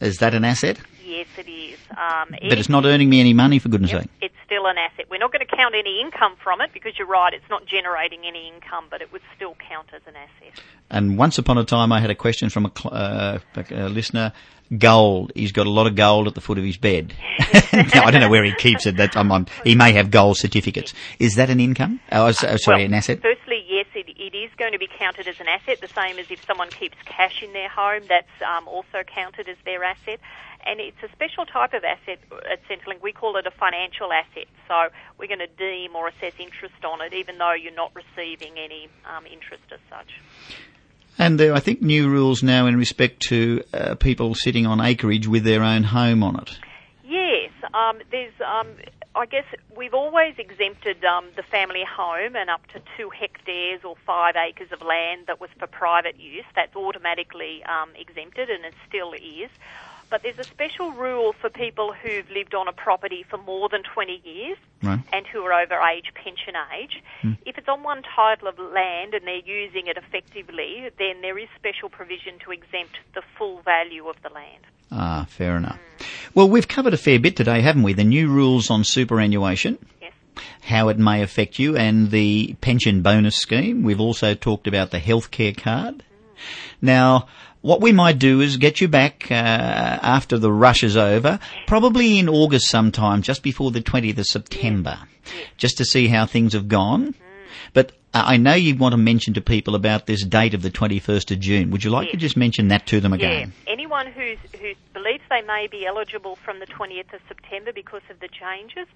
Is 0.00 0.16
that 0.18 0.34
an 0.34 0.44
asset? 0.44 0.78
Yes, 1.04 1.26
it 1.36 1.48
is. 1.48 1.63
Um, 1.96 2.34
But 2.48 2.58
it's 2.58 2.68
not 2.68 2.84
earning 2.84 3.08
me 3.08 3.20
any 3.20 3.32
money, 3.32 3.58
for 3.58 3.68
goodness 3.68 3.92
Yep, 3.92 4.02
sake. 4.02 4.10
it's 4.20 4.34
still 4.44 4.66
an 4.66 4.76
asset. 4.78 5.06
We're 5.10 5.18
not 5.18 5.32
going 5.32 5.46
to 5.46 5.56
count 5.56 5.74
any 5.74 6.00
income 6.00 6.34
from 6.42 6.60
it 6.60 6.70
because 6.72 6.92
you're 6.98 7.08
right, 7.08 7.32
it's 7.32 7.48
not 7.50 7.66
generating 7.66 8.20
any 8.26 8.48
income, 8.54 8.86
but 8.90 9.00
it 9.00 9.12
would 9.12 9.22
still 9.36 9.56
count 9.68 9.88
as 9.94 10.02
an 10.06 10.14
asset. 10.16 10.62
And 10.90 11.16
once 11.18 11.38
upon 11.38 11.58
a 11.58 11.64
time, 11.64 11.92
I 11.92 12.00
had 12.00 12.10
a 12.10 12.14
question 12.14 12.50
from 12.50 12.66
a, 12.66 12.88
uh, 12.88 13.38
a 13.70 13.88
listener. 13.88 14.32
Gold. 14.78 15.30
He's 15.34 15.52
got 15.52 15.66
a 15.66 15.70
lot 15.70 15.86
of 15.86 15.94
gold 15.94 16.26
at 16.26 16.34
the 16.34 16.40
foot 16.40 16.56
of 16.56 16.64
his 16.64 16.78
bed. 16.78 17.12
now, 17.72 18.04
I 18.04 18.10
don't 18.10 18.22
know 18.22 18.30
where 18.30 18.44
he 18.44 18.54
keeps 18.54 18.86
it. 18.86 18.96
That, 18.96 19.14
I'm, 19.14 19.30
I'm, 19.30 19.46
he 19.62 19.74
may 19.74 19.92
have 19.92 20.10
gold 20.10 20.38
certificates. 20.38 20.94
Is 21.18 21.34
that 21.34 21.50
an 21.50 21.60
income? 21.60 22.00
Oh, 22.10 22.26
oh, 22.28 22.32
sorry, 22.32 22.58
well, 22.66 22.80
an 22.86 22.94
asset? 22.94 23.20
Firstly, 23.20 23.53
it, 24.26 24.34
is 24.34 24.50
going 24.56 24.72
to 24.72 24.78
be 24.78 24.88
counted 24.88 25.28
as 25.28 25.40
an 25.40 25.48
asset, 25.48 25.80
the 25.80 25.88
same 25.88 26.18
as 26.18 26.30
if 26.30 26.44
someone 26.46 26.70
keeps 26.70 26.96
cash 27.04 27.42
in 27.42 27.52
their 27.52 27.68
home, 27.68 28.02
that's 28.08 28.26
um, 28.42 28.66
also 28.68 29.02
counted 29.06 29.48
as 29.48 29.56
their 29.64 29.84
asset. 29.84 30.20
And 30.66 30.80
it's 30.80 31.02
a 31.02 31.08
special 31.12 31.44
type 31.44 31.74
of 31.74 31.84
asset 31.84 32.18
at 32.50 32.66
Centrelink. 32.66 33.02
We 33.02 33.12
call 33.12 33.36
it 33.36 33.46
a 33.46 33.50
financial 33.50 34.12
asset. 34.12 34.46
So 34.66 34.88
we're 35.18 35.28
going 35.28 35.40
to 35.40 35.46
deem 35.46 35.94
or 35.94 36.08
assess 36.08 36.32
interest 36.38 36.84
on 36.84 37.02
it, 37.02 37.12
even 37.12 37.36
though 37.36 37.52
you're 37.52 37.74
not 37.74 37.92
receiving 37.94 38.56
any 38.56 38.88
um, 39.04 39.26
interest 39.26 39.64
as 39.70 39.80
such. 39.90 40.08
And 41.18 41.38
there 41.38 41.52
are, 41.52 41.56
I 41.56 41.60
think, 41.60 41.82
new 41.82 42.08
rules 42.08 42.42
now 42.42 42.66
in 42.66 42.76
respect 42.76 43.20
to 43.28 43.62
uh, 43.72 43.94
people 43.94 44.34
sitting 44.34 44.66
on 44.66 44.80
acreage 44.80 45.28
with 45.28 45.44
their 45.44 45.62
own 45.62 45.84
home 45.84 46.22
on 46.22 46.36
it. 46.36 46.58
Um, 47.74 47.98
there's. 48.10 48.32
Um, 48.40 48.68
I 49.16 49.26
guess 49.26 49.44
we've 49.76 49.94
always 49.94 50.34
exempted 50.38 51.04
um, 51.04 51.26
the 51.36 51.44
family 51.44 51.84
home 51.84 52.34
and 52.34 52.50
up 52.50 52.66
to 52.72 52.82
two 52.96 53.10
hectares 53.10 53.84
or 53.84 53.94
five 54.04 54.34
acres 54.34 54.72
of 54.72 54.82
land 54.82 55.28
that 55.28 55.40
was 55.40 55.50
for 55.56 55.68
private 55.68 56.18
use. 56.18 56.44
That's 56.56 56.74
automatically 56.74 57.62
um, 57.62 57.90
exempted, 57.96 58.50
and 58.50 58.64
it 58.64 58.74
still 58.88 59.12
is. 59.12 59.50
But 60.10 60.22
there's 60.22 60.38
a 60.38 60.44
special 60.44 60.92
rule 60.92 61.32
for 61.32 61.48
people 61.48 61.92
who've 61.92 62.28
lived 62.30 62.54
on 62.54 62.68
a 62.68 62.72
property 62.72 63.24
for 63.28 63.38
more 63.38 63.68
than 63.68 63.82
20 63.82 64.20
years 64.24 64.58
Right. 64.82 65.00
and 65.12 65.26
who 65.26 65.42
are 65.44 65.52
over 65.52 65.80
age 65.80 66.12
pension 66.14 66.54
age. 66.76 67.02
If 67.46 67.56
it's 67.56 67.68
on 67.68 67.82
one 67.82 68.02
title 68.02 68.48
of 68.48 68.58
land 68.58 69.14
and 69.14 69.26
they're 69.26 69.36
using 69.36 69.86
it 69.86 69.96
effectively, 69.96 70.90
then 70.98 71.22
there 71.22 71.38
is 71.38 71.48
special 71.56 71.88
provision 71.88 72.38
to 72.44 72.50
exempt 72.52 72.96
the 73.14 73.22
full 73.38 73.62
value 73.62 74.06
of 74.08 74.16
the 74.22 74.28
land. 74.28 74.64
Ah, 74.96 75.26
fair 75.28 75.56
enough. 75.56 75.78
Well, 76.34 76.48
we've 76.48 76.68
covered 76.68 76.94
a 76.94 76.98
fair 76.98 77.18
bit 77.18 77.36
today, 77.36 77.60
haven't 77.60 77.82
we? 77.82 77.92
The 77.94 78.04
new 78.04 78.28
rules 78.28 78.70
on 78.70 78.84
superannuation, 78.84 79.78
Yes. 80.00 80.12
how 80.62 80.88
it 80.88 80.98
may 80.98 81.22
affect 81.22 81.58
you, 81.58 81.76
and 81.76 82.10
the 82.10 82.54
pension 82.60 83.02
bonus 83.02 83.36
scheme. 83.36 83.82
We've 83.82 84.00
also 84.00 84.34
talked 84.34 84.66
about 84.66 84.90
the 84.90 85.00
healthcare 85.00 85.56
card. 85.56 86.02
Now, 86.80 87.26
what 87.60 87.80
we 87.80 87.92
might 87.92 88.18
do 88.18 88.40
is 88.40 88.56
get 88.56 88.80
you 88.80 88.88
back 88.88 89.26
uh, 89.30 89.34
after 89.34 90.38
the 90.38 90.52
rush 90.52 90.84
is 90.84 90.96
over, 90.96 91.38
probably 91.66 92.18
in 92.18 92.28
August 92.28 92.68
sometime, 92.68 93.22
just 93.22 93.42
before 93.42 93.70
the 93.70 93.80
20th 93.80 94.18
of 94.18 94.26
September, 94.26 94.98
just 95.56 95.78
to 95.78 95.84
see 95.84 96.06
how 96.08 96.26
things 96.26 96.52
have 96.52 96.68
gone. 96.68 97.14
But 97.72 97.92
Uh, 98.14 98.22
I 98.24 98.36
know 98.36 98.54
you 98.54 98.76
want 98.76 98.92
to 98.92 98.96
mention 98.96 99.34
to 99.34 99.40
people 99.40 99.74
about 99.74 100.06
this 100.06 100.24
date 100.24 100.54
of 100.54 100.62
the 100.62 100.70
21st 100.70 101.32
of 101.32 101.40
June. 101.40 101.70
Would 101.70 101.82
you 101.82 101.90
like 101.90 102.06
Yes. 102.06 102.12
to 102.12 102.18
just 102.18 102.36
mention 102.36 102.68
that 102.68 102.86
to 102.86 103.00
them 103.00 103.12
again? 103.12 103.52
Yeah, 103.66 103.72
anyone 103.72 104.06
who's, 104.06 104.38
who 104.60 104.72
believes 104.92 105.24
they 105.28 105.42
may 105.42 105.66
be 105.68 105.84
eligible 105.84 106.36
from 106.36 106.60
the 106.60 106.66
20th 106.66 107.12
of 107.12 107.20
September 107.26 107.72
because 107.74 108.02
of 108.08 108.20
the 108.20 108.28
changes 108.28 108.86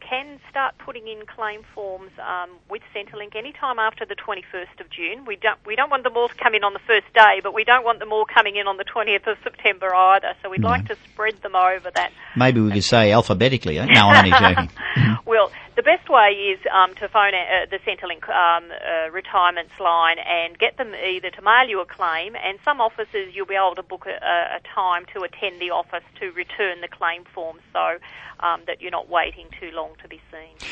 can 0.00 0.40
start 0.50 0.74
putting 0.78 1.06
in 1.08 1.26
claim 1.26 1.62
forms 1.74 2.10
um, 2.18 2.50
with 2.68 2.82
Centrelink 2.94 3.36
anytime 3.36 3.78
after 3.78 4.04
the 4.04 4.16
21st 4.16 4.80
of 4.80 4.90
June. 4.90 5.24
We 5.26 5.36
don't 5.36 5.58
we 5.66 5.76
don't 5.76 5.90
want 5.90 6.04
them 6.04 6.16
all 6.16 6.28
to 6.28 6.34
come 6.34 6.54
in 6.54 6.64
on 6.64 6.72
the 6.72 6.80
first 6.86 7.12
day, 7.14 7.40
but 7.42 7.54
we 7.54 7.64
don't 7.64 7.84
want 7.84 7.98
them 7.98 8.12
all 8.12 8.24
coming 8.24 8.56
in 8.56 8.66
on 8.66 8.76
the 8.76 8.84
20th 8.84 9.26
of 9.26 9.38
September 9.42 9.94
either. 9.94 10.34
So 10.42 10.50
we'd 10.50 10.64
like 10.64 10.86
to 10.88 10.96
spread 11.12 11.40
them 11.42 11.54
over 11.54 11.90
that 11.94 12.12
Maybe 12.36 12.60
we 12.60 12.72
could 12.72 12.84
say 12.84 13.12
alphabetically. 13.12 13.78
Eh? 13.78 13.86
No, 13.86 14.08
I'm 14.08 14.24
only 14.24 14.38
joking. 14.38 14.70
well, 15.26 15.50
the 15.76 15.82
best 15.82 16.08
way 16.08 16.30
is 16.30 16.58
um, 16.74 16.94
to 16.96 17.08
phone 17.08 17.34
uh, 17.34 17.66
the 17.70 17.78
Centrelink 17.86 18.28
um, 18.28 18.70
uh, 18.70 19.10
retirements 19.10 19.72
line 19.78 20.16
and 20.18 20.58
get 20.58 20.76
them 20.76 20.94
either 20.94 21.30
to 21.30 21.42
mail 21.42 21.68
you 21.68 21.80
a 21.80 21.86
claim, 21.86 22.34
and 22.34 22.58
some 22.64 22.80
offices 22.80 23.34
you'll 23.34 23.46
be 23.46 23.54
able 23.54 23.76
to 23.76 23.82
book 23.82 24.06
a, 24.06 24.18
a 24.24 24.58
a 24.58 24.60
time 24.74 25.04
to 25.14 25.22
attend 25.22 25.60
the 25.60 25.70
office 25.70 26.02
to 26.20 26.30
return 26.32 26.80
the 26.80 26.88
claim 26.88 27.24
form, 27.34 27.58
so 27.72 27.98
um, 28.40 28.62
that 28.66 28.80
you're 28.80 28.90
not 28.90 29.08
waiting 29.08 29.46
too 29.60 29.70
long 29.72 29.87
to 30.02 30.08
be 30.08 30.20
seen. 30.30 30.68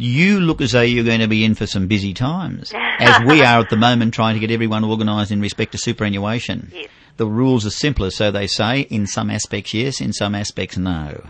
You 0.00 0.40
look 0.40 0.60
as 0.60 0.72
though 0.72 0.80
you're 0.80 1.04
going 1.04 1.20
to 1.20 1.28
be 1.28 1.44
in 1.44 1.54
for 1.54 1.66
some 1.66 1.86
busy 1.86 2.14
times, 2.14 2.72
as 2.98 3.20
we 3.26 3.42
are 3.42 3.60
at 3.60 3.70
the 3.70 3.76
moment 3.76 4.14
trying 4.14 4.34
to 4.34 4.40
get 4.40 4.50
everyone 4.50 4.84
organised 4.84 5.30
in 5.30 5.40
respect 5.40 5.72
to 5.72 5.78
superannuation. 5.78 6.70
Yes. 6.72 6.88
The 7.16 7.26
rules 7.26 7.66
are 7.66 7.70
simpler, 7.70 8.10
so 8.10 8.30
they 8.30 8.46
say. 8.46 8.80
In 8.82 9.06
some 9.06 9.30
aspects, 9.30 9.74
yes. 9.74 10.00
In 10.00 10.12
some 10.12 10.34
aspects, 10.34 10.78
no. 10.78 11.22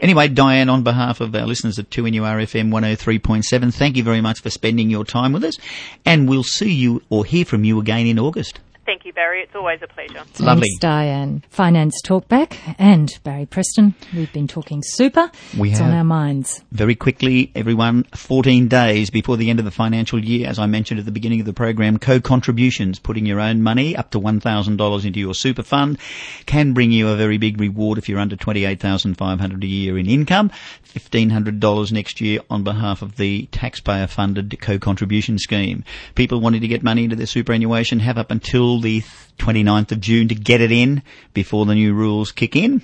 Anyway, 0.00 0.28
Diane, 0.28 0.68
on 0.68 0.82
behalf 0.82 1.20
of 1.20 1.34
our 1.34 1.46
listeners 1.46 1.78
at 1.78 1.90
2NURFM 1.90 2.70
103.7, 2.70 3.74
thank 3.74 3.96
you 3.96 4.04
very 4.04 4.20
much 4.20 4.40
for 4.40 4.50
spending 4.50 4.90
your 4.90 5.04
time 5.04 5.32
with 5.32 5.42
us, 5.42 5.58
and 6.04 6.28
we'll 6.28 6.44
see 6.44 6.72
you 6.72 7.02
or 7.10 7.24
hear 7.24 7.44
from 7.44 7.64
you 7.64 7.80
again 7.80 8.06
in 8.06 8.18
August. 8.18 8.60
Thank 8.86 9.01
you, 9.01 9.01
Barry. 9.14 9.42
It's 9.42 9.54
always 9.54 9.80
a 9.82 9.86
pleasure. 9.86 10.24
Lovely. 10.38 10.68
Thanks, 10.68 10.80
Diane. 10.80 11.44
Finance 11.50 12.00
Talkback 12.04 12.76
and 12.78 13.10
Barry 13.24 13.46
Preston. 13.46 13.94
We've 14.14 14.32
been 14.32 14.48
talking 14.48 14.82
super. 14.84 15.30
We 15.56 15.70
it's 15.70 15.80
on 15.80 15.92
our 15.92 16.04
minds. 16.04 16.62
Very 16.72 16.94
quickly, 16.94 17.52
everyone, 17.54 18.04
14 18.14 18.68
days 18.68 19.10
before 19.10 19.36
the 19.36 19.50
end 19.50 19.58
of 19.58 19.64
the 19.64 19.70
financial 19.70 20.22
year, 20.22 20.48
as 20.48 20.58
I 20.58 20.66
mentioned 20.66 21.00
at 21.00 21.06
the 21.06 21.12
beginning 21.12 21.40
of 21.40 21.46
the 21.46 21.52
program, 21.52 21.98
co-contributions, 21.98 22.98
putting 22.98 23.26
your 23.26 23.40
own 23.40 23.62
money 23.62 23.96
up 23.96 24.10
to 24.12 24.20
$1,000 24.20 25.04
into 25.04 25.20
your 25.20 25.34
super 25.34 25.62
fund, 25.62 25.98
can 26.46 26.72
bring 26.72 26.92
you 26.92 27.08
a 27.08 27.16
very 27.16 27.38
big 27.38 27.60
reward 27.60 27.98
if 27.98 28.08
you're 28.08 28.18
under 28.18 28.36
28500 28.36 29.62
a 29.62 29.66
year 29.66 29.98
in 29.98 30.06
income, 30.08 30.50
$1,500 30.94 31.92
next 31.92 32.20
year 32.20 32.40
on 32.50 32.64
behalf 32.64 33.02
of 33.02 33.16
the 33.16 33.46
taxpayer-funded 33.52 34.58
co-contribution 34.60 35.38
scheme. 35.38 35.84
People 36.14 36.40
wanting 36.40 36.60
to 36.60 36.68
get 36.68 36.82
money 36.82 37.04
into 37.04 37.16
their 37.16 37.26
superannuation 37.26 38.00
have 38.00 38.18
up 38.18 38.30
until 38.30 38.80
the 38.80 39.01
29th 39.38 39.92
of 39.92 40.00
June 40.00 40.28
to 40.28 40.34
get 40.34 40.60
it 40.60 40.72
in 40.72 41.02
before 41.34 41.66
the 41.66 41.74
new 41.74 41.94
rules 41.94 42.32
kick 42.32 42.54
in 42.54 42.82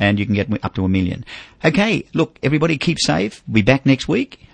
and 0.00 0.18
you 0.18 0.26
can 0.26 0.34
get 0.34 0.48
up 0.64 0.74
to 0.74 0.84
a 0.84 0.88
million. 0.88 1.24
Okay, 1.64 2.06
look, 2.14 2.38
everybody 2.42 2.78
keep 2.78 2.98
safe. 2.98 3.42
Be 3.50 3.62
back 3.62 3.86
next 3.86 4.08
week. 4.08 4.48